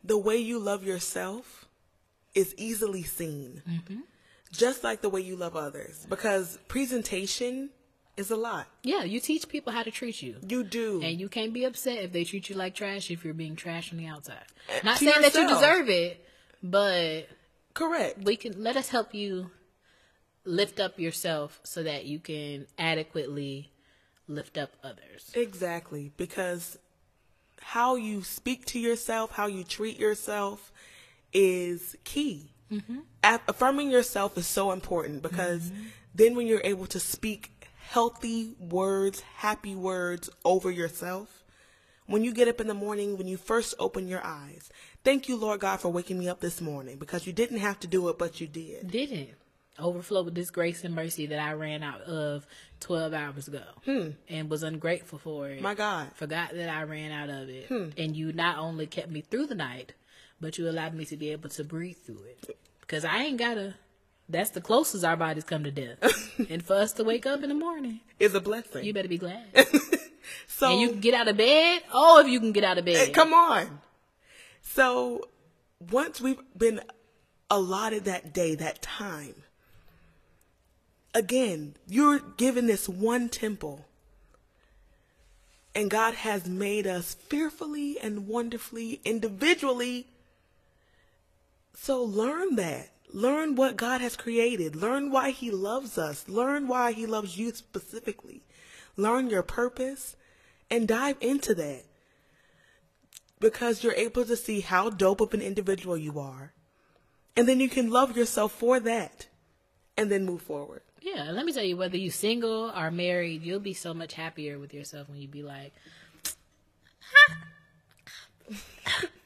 the 0.02 0.16
way 0.18 0.36
you 0.36 0.58
love 0.58 0.84
yourself 0.84 1.66
is 2.34 2.54
easily 2.56 3.02
seen. 3.02 3.62
Mm-hmm. 3.68 4.00
Just 4.52 4.84
like 4.84 5.02
the 5.02 5.08
way 5.08 5.20
you 5.20 5.36
love 5.36 5.56
others. 5.56 6.06
Because 6.08 6.58
presentation 6.68 7.70
is 8.16 8.30
a 8.30 8.36
lot. 8.36 8.66
Yeah, 8.82 9.04
you 9.04 9.20
teach 9.20 9.48
people 9.48 9.72
how 9.72 9.82
to 9.82 9.90
treat 9.90 10.22
you. 10.22 10.36
You 10.46 10.64
do. 10.64 11.00
And 11.02 11.20
you 11.20 11.28
can't 11.28 11.52
be 11.52 11.64
upset 11.64 11.98
if 11.98 12.12
they 12.12 12.24
treat 12.24 12.48
you 12.48 12.56
like 12.56 12.74
trash 12.74 13.10
if 13.10 13.24
you're 13.24 13.34
being 13.34 13.56
trash 13.56 13.92
on 13.92 13.98
the 13.98 14.06
outside. 14.06 14.44
Uh, 14.68 14.80
Not 14.84 14.98
to 14.98 15.04
saying 15.04 15.22
that 15.22 15.34
you 15.34 15.46
deserve 15.48 15.88
it, 15.88 16.24
but 16.62 17.28
Correct. 17.74 18.22
we 18.22 18.36
can 18.36 18.62
let 18.62 18.76
us 18.76 18.88
help 18.88 19.14
you 19.14 19.50
lift 20.44 20.80
up 20.80 20.98
yourself 20.98 21.60
so 21.64 21.82
that 21.82 22.06
you 22.06 22.18
can 22.18 22.66
adequately 22.78 23.70
lift 24.28 24.56
up 24.56 24.70
others. 24.82 25.30
Exactly. 25.34 26.12
Because 26.16 26.78
how 27.60 27.96
you 27.96 28.22
speak 28.22 28.64
to 28.66 28.78
yourself, 28.78 29.32
how 29.32 29.46
you 29.46 29.64
treat 29.64 29.98
yourself 29.98 30.72
is 31.32 31.96
key. 32.04 32.52
Mm-hmm. 32.72 32.98
A- 33.24 33.40
affirming 33.48 33.90
yourself 33.90 34.36
is 34.36 34.46
so 34.46 34.72
important 34.72 35.22
because 35.22 35.70
mm-hmm. 35.70 35.82
then 36.14 36.34
when 36.36 36.46
you're 36.46 36.60
able 36.64 36.86
to 36.86 37.00
speak 37.00 37.68
healthy 37.88 38.54
words, 38.58 39.20
happy 39.20 39.74
words 39.74 40.28
over 40.44 40.70
yourself, 40.70 41.44
when 42.06 42.22
you 42.22 42.32
get 42.32 42.48
up 42.48 42.60
in 42.60 42.68
the 42.68 42.74
morning, 42.74 43.18
when 43.18 43.26
you 43.26 43.36
first 43.36 43.74
open 43.78 44.08
your 44.08 44.24
eyes, 44.24 44.70
thank 45.04 45.28
you, 45.28 45.36
Lord 45.36 45.60
God, 45.60 45.80
for 45.80 45.88
waking 45.88 46.18
me 46.18 46.28
up 46.28 46.40
this 46.40 46.60
morning 46.60 46.98
because 46.98 47.26
you 47.26 47.32
didn't 47.32 47.58
have 47.58 47.80
to 47.80 47.86
do 47.86 48.08
it, 48.08 48.18
but 48.18 48.40
you 48.40 48.46
did. 48.46 48.90
Didn't 48.90 49.30
overflow 49.78 50.22
with 50.22 50.34
this 50.34 50.50
grace 50.50 50.84
and 50.84 50.94
mercy 50.94 51.26
that 51.26 51.38
I 51.38 51.52
ran 51.52 51.82
out 51.82 52.00
of 52.02 52.46
12 52.80 53.12
hours 53.12 53.48
ago 53.48 53.64
hmm. 53.84 54.10
and 54.28 54.50
was 54.50 54.62
ungrateful 54.62 55.18
for 55.18 55.48
it. 55.50 55.60
My 55.60 55.74
God. 55.74 56.08
Forgot 56.14 56.54
that 56.54 56.68
I 56.68 56.82
ran 56.84 57.12
out 57.12 57.28
of 57.28 57.48
it. 57.48 57.66
Hmm. 57.66 57.88
And 57.96 58.16
you 58.16 58.32
not 58.32 58.58
only 58.58 58.86
kept 58.86 59.10
me 59.10 59.20
through 59.20 59.46
the 59.46 59.54
night, 59.54 59.92
but 60.40 60.58
you 60.58 60.68
allowed 60.68 60.94
me 60.94 61.04
to 61.06 61.16
be 61.16 61.30
able 61.30 61.48
to 61.50 61.64
breathe 61.64 61.98
through 62.04 62.24
it. 62.24 62.58
Because 62.80 63.04
I 63.04 63.24
ain't 63.24 63.38
gotta, 63.38 63.74
that's 64.28 64.50
the 64.50 64.60
closest 64.60 65.04
our 65.04 65.16
bodies 65.16 65.44
come 65.44 65.64
to 65.64 65.70
death. 65.70 65.98
and 66.50 66.62
for 66.62 66.74
us 66.74 66.92
to 66.94 67.04
wake 67.04 67.26
up 67.26 67.42
in 67.42 67.48
the 67.48 67.54
morning, 67.54 68.00
Is 68.20 68.34
a 68.34 68.40
blessing. 68.40 68.84
you 68.84 68.92
better 68.92 69.08
be 69.08 69.18
glad. 69.18 69.44
so 70.46 70.72
and 70.72 70.80
you 70.80 70.90
can 70.90 71.00
get 71.00 71.14
out 71.14 71.28
of 71.28 71.36
bed. 71.36 71.82
Oh, 71.92 72.20
if 72.20 72.28
you 72.28 72.40
can 72.40 72.52
get 72.52 72.64
out 72.64 72.78
of 72.78 72.84
bed. 72.84 73.12
Come 73.12 73.32
on. 73.32 73.80
So 74.62 75.28
once 75.90 76.20
we've 76.20 76.40
been 76.56 76.80
allotted 77.50 78.04
that 78.04 78.32
day, 78.32 78.54
that 78.56 78.82
time, 78.82 79.34
again, 81.14 81.74
you're 81.88 82.18
given 82.18 82.66
this 82.66 82.88
one 82.88 83.28
temple. 83.28 83.86
And 85.74 85.90
God 85.90 86.14
has 86.14 86.48
made 86.48 86.86
us 86.86 87.14
fearfully 87.14 87.98
and 88.00 88.26
wonderfully, 88.26 89.00
individually. 89.04 90.06
So 91.78 92.02
learn 92.02 92.56
that. 92.56 92.90
Learn 93.12 93.54
what 93.54 93.76
God 93.76 94.00
has 94.00 94.16
created. 94.16 94.74
Learn 94.74 95.10
why 95.10 95.30
He 95.30 95.50
loves 95.50 95.98
us. 95.98 96.28
Learn 96.28 96.66
why 96.66 96.92
He 96.92 97.06
loves 97.06 97.38
you 97.38 97.52
specifically. 97.54 98.42
Learn 98.96 99.30
your 99.30 99.42
purpose 99.42 100.16
and 100.70 100.88
dive 100.88 101.16
into 101.20 101.54
that 101.54 101.84
because 103.38 103.84
you're 103.84 103.92
able 103.92 104.24
to 104.24 104.36
see 104.36 104.60
how 104.60 104.90
dope 104.90 105.20
of 105.20 105.34
an 105.34 105.42
individual 105.42 105.96
you 105.96 106.18
are. 106.18 106.52
And 107.36 107.46
then 107.46 107.60
you 107.60 107.68
can 107.68 107.90
love 107.90 108.16
yourself 108.16 108.52
for 108.52 108.80
that 108.80 109.28
and 109.96 110.10
then 110.10 110.24
move 110.24 110.42
forward. 110.42 110.80
Yeah, 111.02 111.30
let 111.30 111.44
me 111.44 111.52
tell 111.52 111.62
you, 111.62 111.76
whether 111.76 111.98
you're 111.98 112.10
single 112.10 112.72
or 112.74 112.90
married, 112.90 113.42
you'll 113.42 113.60
be 113.60 113.74
so 113.74 113.92
much 113.94 114.14
happier 114.14 114.58
with 114.58 114.72
yourself 114.74 115.08
when 115.08 115.20
you 115.20 115.28
be 115.28 115.42
like, 115.42 115.72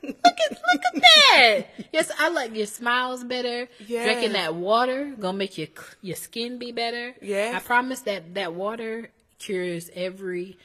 look 0.03 0.17
at 0.25 0.51
look 0.51 0.83
at 0.95 1.03
that. 1.03 1.61
Yes, 1.93 2.11
I 2.19 2.29
like 2.31 2.55
your 2.55 2.67
smiles 2.67 3.25
better. 3.25 3.69
Yes. 3.87 4.05
Drinking 4.07 4.33
that 4.33 4.55
water 4.55 5.15
gonna 5.19 5.37
make 5.39 5.59
your 5.59 5.69
your 6.03 6.17
skin 6.17 6.59
be 6.59 6.73
better. 6.73 7.15
Yes. 7.21 7.55
I 7.55 7.59
promise 7.61 8.01
that 8.03 8.35
that 8.35 8.55
water 8.55 9.11
cures 9.39 9.91
every 9.95 10.59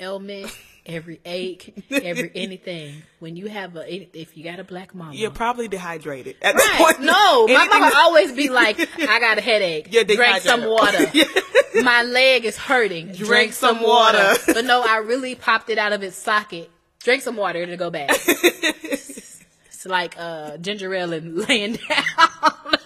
ailment, 0.00 0.50
every 0.84 1.20
ache, 1.24 1.74
every 1.90 2.30
anything. 2.34 3.02
When 3.20 3.36
you 3.36 3.46
have 3.46 3.76
a 3.76 4.18
if 4.18 4.36
you 4.36 4.44
got 4.44 4.58
a 4.58 4.64
black 4.64 4.94
mama, 4.94 5.14
You're 5.14 5.30
probably 5.30 5.68
dehydrated 5.68 6.36
at 6.42 6.54
Right. 6.54 6.74
point. 6.78 7.00
No, 7.00 7.46
my 7.46 7.66
mama 7.70 7.86
that- 7.86 7.94
always 7.96 8.32
be 8.32 8.48
like, 8.60 8.78
I 9.00 9.18
got 9.20 9.38
a 9.38 9.42
headache. 9.42 9.92
You're 9.92 10.04
Drink 10.04 10.42
some 10.42 10.64
water. 10.64 11.06
My 11.82 12.02
leg 12.02 12.44
is 12.44 12.56
hurting. 12.58 13.12
Drink, 13.12 13.52
some 13.54 13.76
some 13.78 13.86
water. 13.88 14.18
water. 14.18 14.52
but 14.52 14.64
no, 14.66 14.82
I 14.86 14.98
really 14.98 15.34
popped 15.34 15.70
it 15.70 15.78
out 15.78 15.92
of 15.94 16.02
its 16.02 16.16
socket. 16.16 16.70
Drink 17.02 17.22
some 17.22 17.36
water 17.36 17.66
to 17.66 17.76
go 17.76 17.90
back. 17.90 18.10
it's 18.26 19.44
like 19.84 20.14
uh, 20.18 20.56
ginger 20.58 20.94
ale 20.94 21.12
and 21.12 21.36
laying 21.36 21.72
down. 21.88 22.76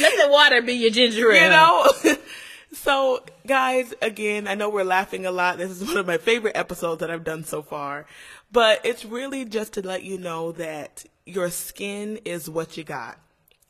Let 0.00 0.24
the 0.24 0.28
water 0.30 0.62
be 0.62 0.74
your 0.74 0.90
ginger 0.90 1.32
ale. 1.32 1.42
you 1.42 1.50
know 1.50 2.16
so 2.72 3.24
guys 3.46 3.92
again 4.00 4.46
i 4.46 4.54
know 4.54 4.70
we're 4.70 4.84
laughing 4.84 5.26
a 5.26 5.30
lot 5.32 5.58
this 5.58 5.70
is 5.70 5.84
one 5.84 5.96
of 5.96 6.06
my 6.06 6.16
favorite 6.16 6.56
episodes 6.56 7.00
that 7.00 7.10
i've 7.10 7.24
done 7.24 7.42
so 7.42 7.62
far 7.62 8.06
but 8.52 8.80
it's 8.84 9.04
really 9.04 9.44
just 9.44 9.72
to 9.72 9.82
let 9.82 10.04
you 10.04 10.16
know 10.16 10.52
that 10.52 11.04
your 11.26 11.50
skin 11.50 12.16
is 12.24 12.48
what 12.48 12.76
you 12.76 12.84
got 12.84 13.18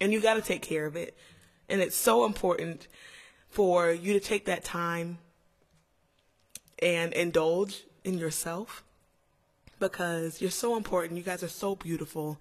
and 0.01 0.13
you 0.13 0.21
got 0.21 0.35
to 0.35 0.43
take 0.43 0.61
care 0.61 0.85
of 0.85 0.97
it 0.97 1.17
and 1.69 1.81
it's 1.81 1.97
so 1.97 2.27
important 2.27 2.89
for 3.49 3.91
you 3.91 4.13
to 4.13 4.21
take 4.21 4.45
that 4.45 4.63
time 4.63 5.19
and 6.83 7.15
indulge 7.15 7.85
in 8.05 8.19
yourself 8.19 8.85
because 9.81 10.41
you're 10.41 10.51
so 10.51 10.77
important 10.77 11.17
you 11.17 11.23
guys 11.25 11.43
are 11.43 11.49
so 11.49 11.75
beautiful 11.75 12.39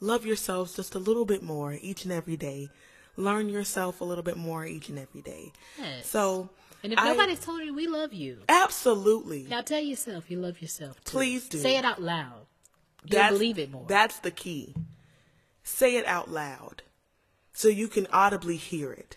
love 0.00 0.24
yourselves 0.24 0.74
just 0.74 0.94
a 0.94 0.98
little 0.98 1.24
bit 1.24 1.42
more 1.42 1.76
each 1.82 2.04
and 2.04 2.12
every 2.12 2.36
day 2.36 2.70
learn 3.16 3.48
yourself 3.48 4.00
a 4.00 4.04
little 4.04 4.22
bit 4.24 4.36
more 4.36 4.64
each 4.64 4.88
and 4.88 4.98
every 4.98 5.20
day 5.20 5.52
Yes. 5.78 6.06
so 6.08 6.48
And 6.82 6.92
if 6.92 6.98
I- 7.00 7.08
nobody's 7.08 7.40
told 7.40 7.62
you, 7.64 7.74
we 7.74 7.86
love 7.88 8.12
you. 8.14 8.38
absolutely 8.48 9.42
Now 9.50 9.60
tell 9.62 9.80
yourself 9.80 10.30
you 10.30 10.38
love 10.38 10.62
yourself. 10.62 11.02
Too. 11.04 11.10
Please 11.16 11.48
do. 11.48 11.58
Say 11.58 11.76
it 11.76 11.84
out 11.84 12.00
loud. 12.00 12.46
You'll 13.04 13.28
believe 13.30 13.58
it 13.58 13.70
more. 13.70 13.84
that's 13.88 14.18
the 14.20 14.30
key 14.30 14.74
say 15.64 15.96
it 15.96 16.06
out 16.06 16.30
loud 16.30 16.82
so 17.52 17.68
you 17.68 17.88
can 17.88 18.06
audibly 18.12 18.56
hear 18.56 18.92
it 18.92 19.16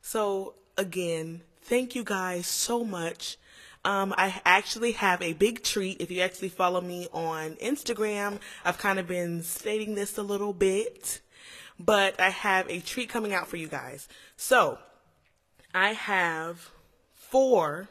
so 0.00 0.54
again 0.76 1.42
thank 1.62 1.94
you 1.94 2.02
guys 2.04 2.46
so 2.46 2.84
much 2.84 3.36
um, 3.84 4.14
I 4.16 4.40
actually 4.44 4.92
have 4.92 5.20
a 5.22 5.32
big 5.32 5.62
treat. 5.62 6.00
If 6.00 6.10
you 6.10 6.20
actually 6.20 6.50
follow 6.50 6.80
me 6.80 7.08
on 7.12 7.56
Instagram, 7.56 8.38
I've 8.64 8.78
kind 8.78 8.98
of 8.98 9.08
been 9.08 9.42
stating 9.42 9.94
this 9.94 10.18
a 10.18 10.22
little 10.22 10.52
bit, 10.52 11.20
but 11.78 12.20
I 12.20 12.30
have 12.30 12.70
a 12.70 12.80
treat 12.80 13.08
coming 13.08 13.32
out 13.32 13.48
for 13.48 13.56
you 13.56 13.68
guys. 13.68 14.08
So, 14.36 14.78
I 15.74 15.94
have 15.94 16.70
four 17.12 17.88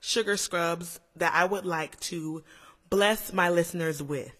sugar 0.00 0.36
scrubs 0.36 1.00
that 1.16 1.32
I 1.34 1.44
would 1.44 1.66
like 1.66 1.98
to 2.00 2.42
bless 2.88 3.32
my 3.32 3.50
listeners 3.50 4.02
with. 4.02 4.32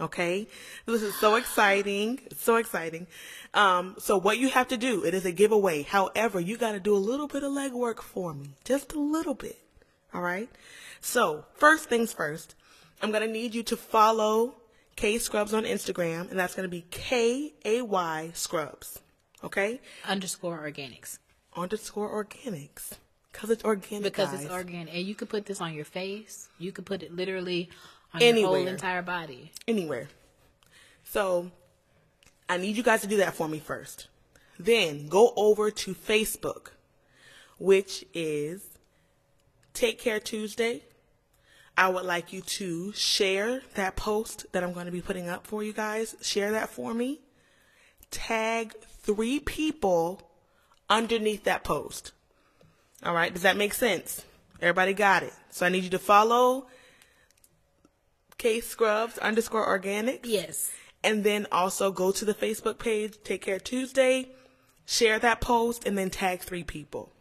Okay, 0.00 0.48
this 0.84 1.00
is 1.00 1.14
so 1.14 1.36
exciting, 1.36 2.20
so 2.36 2.56
exciting. 2.56 3.06
Um, 3.54 3.94
so 3.98 4.18
what 4.18 4.36
you 4.36 4.48
have 4.48 4.66
to 4.68 4.76
do, 4.76 5.04
it 5.04 5.14
is 5.14 5.24
a 5.24 5.30
giveaway. 5.30 5.82
However, 5.82 6.40
you 6.40 6.56
got 6.56 6.72
to 6.72 6.80
do 6.80 6.94
a 6.94 6.98
little 6.98 7.28
bit 7.28 7.44
of 7.44 7.52
legwork 7.52 8.00
for 8.00 8.34
me, 8.34 8.50
just 8.64 8.92
a 8.94 8.98
little 8.98 9.34
bit. 9.34 9.61
All 10.14 10.20
right. 10.22 10.48
So 11.00 11.44
first 11.54 11.88
things 11.88 12.12
first, 12.12 12.54
I'm 13.00 13.10
gonna 13.12 13.26
need 13.26 13.54
you 13.54 13.62
to 13.64 13.76
follow 13.76 14.54
K 14.96 15.18
Scrubs 15.18 15.54
on 15.54 15.64
Instagram, 15.64 16.30
and 16.30 16.38
that's 16.38 16.54
gonna 16.54 16.68
be 16.68 16.84
K 16.90 17.54
A 17.64 17.82
Y 17.82 18.30
Scrubs. 18.34 19.00
Okay, 19.44 19.80
Underscore 20.06 20.58
organics. 20.60 21.18
underscore 21.56 22.08
organics, 22.24 22.92
cause 23.32 23.50
it's 23.50 23.64
organic. 23.64 24.04
because 24.04 24.30
guys. 24.30 24.44
it's 24.44 24.52
organic 24.52 24.94
and 24.94 25.04
you 25.04 25.14
could 25.16 25.28
put 25.28 25.46
this 25.46 25.60
on 25.60 25.74
your 25.74 25.84
face 25.84 26.48
you 26.58 26.70
could 26.72 26.86
put 26.86 27.02
it 27.02 27.12
literally 27.12 27.68
on 28.14 28.20
your 28.20 28.34
whole 28.34 28.54
Anywhere. 28.54 28.72
entire 28.72 29.02
body 29.02 29.50
anywhere. 29.66 30.08
So 31.02 31.50
I 32.48 32.56
need 32.58 32.76
you 32.76 32.84
guys 32.84 33.00
to 33.00 33.08
do 33.08 33.16
that 33.16 33.34
for 33.34 33.48
me 33.48 33.58
first. 33.58 34.06
Then 34.60 35.08
go 35.08 35.32
over 35.36 35.70
to 35.72 35.92
Facebook, 35.94 36.68
which 37.58 38.04
is 38.14 38.71
Take 39.74 39.98
Care 39.98 40.20
Tuesday. 40.20 40.82
I 41.76 41.88
would 41.88 42.04
like 42.04 42.32
you 42.32 42.42
to 42.42 42.92
share 42.92 43.62
that 43.74 43.96
post 43.96 44.46
that 44.52 44.62
I'm 44.62 44.72
going 44.72 44.86
to 44.86 44.92
be 44.92 45.00
putting 45.00 45.28
up 45.28 45.46
for 45.46 45.62
you 45.62 45.72
guys. 45.72 46.14
Share 46.20 46.52
that 46.52 46.68
for 46.68 46.92
me. 46.92 47.20
Tag 48.10 48.74
three 49.00 49.40
people 49.40 50.20
underneath 50.90 51.44
that 51.44 51.64
post. 51.64 52.12
All 53.02 53.14
right, 53.14 53.32
does 53.32 53.42
that 53.42 53.56
make 53.56 53.72
sense? 53.72 54.24
Everybody 54.60 54.92
got 54.92 55.22
it. 55.22 55.32
So 55.50 55.66
I 55.66 55.70
need 55.70 55.84
you 55.84 55.90
to 55.90 55.98
follow 55.98 56.66
K 58.38 58.60
Scrubs 58.60 59.18
underscore 59.18 59.66
organic. 59.66 60.26
yes 60.26 60.70
And 61.02 61.24
then 61.24 61.46
also 61.50 61.90
go 61.90 62.12
to 62.12 62.24
the 62.24 62.34
Facebook 62.34 62.78
page, 62.78 63.16
Take 63.24 63.42
Care 63.42 63.58
Tuesday, 63.58 64.28
share 64.86 65.18
that 65.18 65.40
post, 65.40 65.86
and 65.86 65.96
then 65.96 66.10
tag 66.10 66.40
three 66.40 66.62
people. 66.62 67.12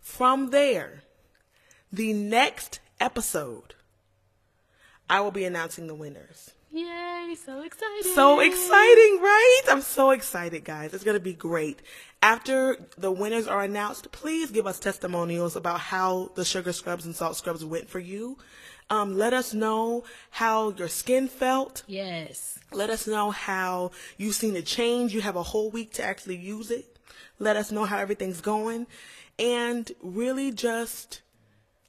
From 0.00 0.50
there, 0.50 1.02
the 1.92 2.12
next 2.12 2.80
episode, 3.00 3.74
I 5.08 5.20
will 5.20 5.30
be 5.30 5.44
announcing 5.44 5.86
the 5.86 5.94
winners. 5.94 6.52
yay 6.72 7.34
so 7.44 7.62
exciting. 7.62 8.12
So 8.14 8.40
exciting, 8.40 9.18
right? 9.20 9.60
I'm 9.68 9.80
so 9.80 10.10
excited, 10.10 10.64
guys. 10.64 10.94
It's 10.94 11.04
going 11.04 11.16
to 11.16 11.20
be 11.22 11.32
great. 11.32 11.80
After 12.22 12.76
the 12.98 13.10
winners 13.10 13.46
are 13.46 13.62
announced, 13.62 14.12
please 14.12 14.50
give 14.50 14.66
us 14.66 14.78
testimonials 14.78 15.56
about 15.56 15.80
how 15.80 16.30
the 16.34 16.44
sugar 16.44 16.72
scrubs 16.72 17.06
and 17.06 17.14
salt 17.14 17.36
scrubs 17.36 17.64
went 17.64 17.88
for 17.88 17.98
you. 17.98 18.38
Um, 18.90 19.16
let 19.16 19.32
us 19.32 19.54
know 19.54 20.04
how 20.30 20.70
your 20.70 20.88
skin 20.88 21.28
felt. 21.28 21.84
yes 21.86 22.58
Let 22.72 22.90
us 22.90 23.06
know 23.06 23.30
how 23.30 23.92
you've 24.16 24.34
seen 24.34 24.56
a 24.56 24.62
change. 24.62 25.14
You 25.14 25.20
have 25.20 25.36
a 25.36 25.44
whole 25.44 25.70
week 25.70 25.92
to 25.94 26.04
actually 26.04 26.36
use 26.36 26.70
it. 26.70 26.98
Let 27.38 27.56
us 27.56 27.70
know 27.70 27.84
how 27.84 27.98
everything's 27.98 28.40
going. 28.40 28.86
And 29.38 29.90
really 30.02 30.50
just 30.50 31.22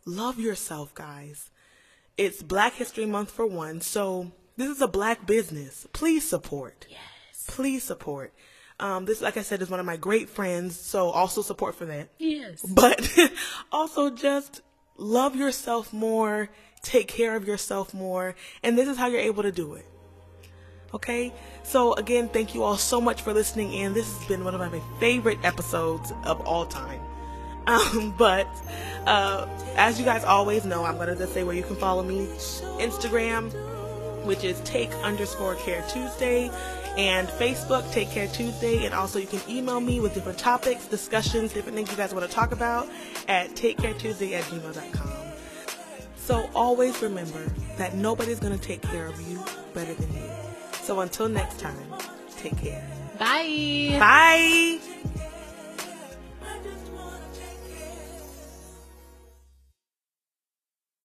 love 0.06 0.40
yourself, 0.40 0.94
guys. 0.94 1.50
It's 2.18 2.42
Black 2.42 2.74
History 2.74 3.06
Month 3.06 3.32
for 3.32 3.46
one, 3.46 3.82
so 3.82 4.32
this 4.58 4.70
is 4.70 4.82
a 4.82 4.88
black 4.88 5.26
business. 5.26 5.88
Please 5.94 6.28
support. 6.28 6.88
yes 6.90 7.00
Please 7.48 7.84
support. 7.84 8.34
Um, 8.80 9.06
this, 9.06 9.22
like 9.22 9.38
I 9.38 9.42
said, 9.42 9.62
is 9.62 9.70
one 9.70 9.80
of 9.80 9.86
my 9.86 9.98
great 9.98 10.30
friends, 10.30 10.80
so 10.80 11.10
also 11.10 11.42
support 11.42 11.76
for 11.76 11.86
that 11.86 12.10
yes 12.18 12.62
but 12.64 13.18
also 13.72 14.10
just 14.10 14.62
love 14.98 15.36
yourself 15.36 15.94
more, 15.94 16.50
take 16.82 17.08
care 17.08 17.36
of 17.36 17.48
yourself 17.48 17.94
more, 17.94 18.36
and 18.64 18.78
this 18.78 18.88
is 18.88 18.98
how 18.98 19.08
you're 19.08 19.20
able 19.20 19.44
to 19.44 19.52
do 19.52 19.74
it. 19.76 19.86
Okay? 20.94 21.34
So, 21.64 21.94
again, 21.94 22.28
thank 22.30 22.54
you 22.54 22.64
all 22.64 22.78
so 22.78 23.00
much 23.00 23.22
for 23.22 23.34
listening 23.34 23.72
in. 23.72 23.94
This 23.94 24.18
has 24.18 24.28
been 24.28 24.44
one 24.44 24.54
of 24.54 24.60
my 24.60 24.82
favorite 25.00 25.40
episodes 25.44 26.12
of 26.26 26.42
all 26.42 26.66
time. 26.66 27.00
Um, 27.68 28.14
but 28.18 28.48
uh, 29.06 29.48
as 29.76 30.00
you 30.00 30.06
guys 30.06 30.24
always 30.24 30.66
know, 30.66 30.84
I'm 30.84 30.96
going 30.96 31.10
to 31.10 31.16
just 31.16 31.34
say 31.34 31.44
where 31.44 31.56
you 31.56 31.62
can 31.64 31.76
follow 31.76 32.02
me 32.02 32.26
Instagram, 32.80 33.52
which 34.26 34.44
is 34.44 34.60
take 34.62 34.92
underscore 35.04 35.56
care 35.56 35.84
Tuesday, 35.88 36.50
and 36.98 37.28
Facebook, 37.28 37.90
Take 37.92 38.10
Care 38.10 38.28
Tuesday. 38.28 38.86
And 38.86 38.94
also, 38.94 39.20
you 39.20 39.28
can 39.28 39.42
email 39.50 39.80
me 39.80 40.00
with 40.00 40.14
different 40.14 40.38
topics, 40.38 40.88
discussions, 40.88 41.54
different 41.54 41.76
things 41.76 41.90
you 41.90 41.98
guys 41.98 42.14
want 42.14 42.28
to 42.28 42.34
talk 42.34 42.52
about 42.52 42.88
at 43.28 43.52
takecaretuesday 43.52 44.34
at 44.34 44.44
gmail.com. 44.46 45.12
So, 46.18 46.50
always 46.54 47.02
remember 47.02 47.46
that 47.78 47.96
nobody's 47.96 48.40
going 48.40 48.58
to 48.58 48.64
take 48.64 48.82
care 48.82 49.08
of 49.08 49.20
you 49.30 49.44
better 49.74 49.94
than 49.94 50.14
you. 50.14 50.30
So, 50.82 51.00
until 51.00 51.30
next 51.30 51.60
time, 51.60 51.78
take 52.38 52.58
care. 52.58 52.84
bye 53.18 53.98
Bye. 54.00 54.80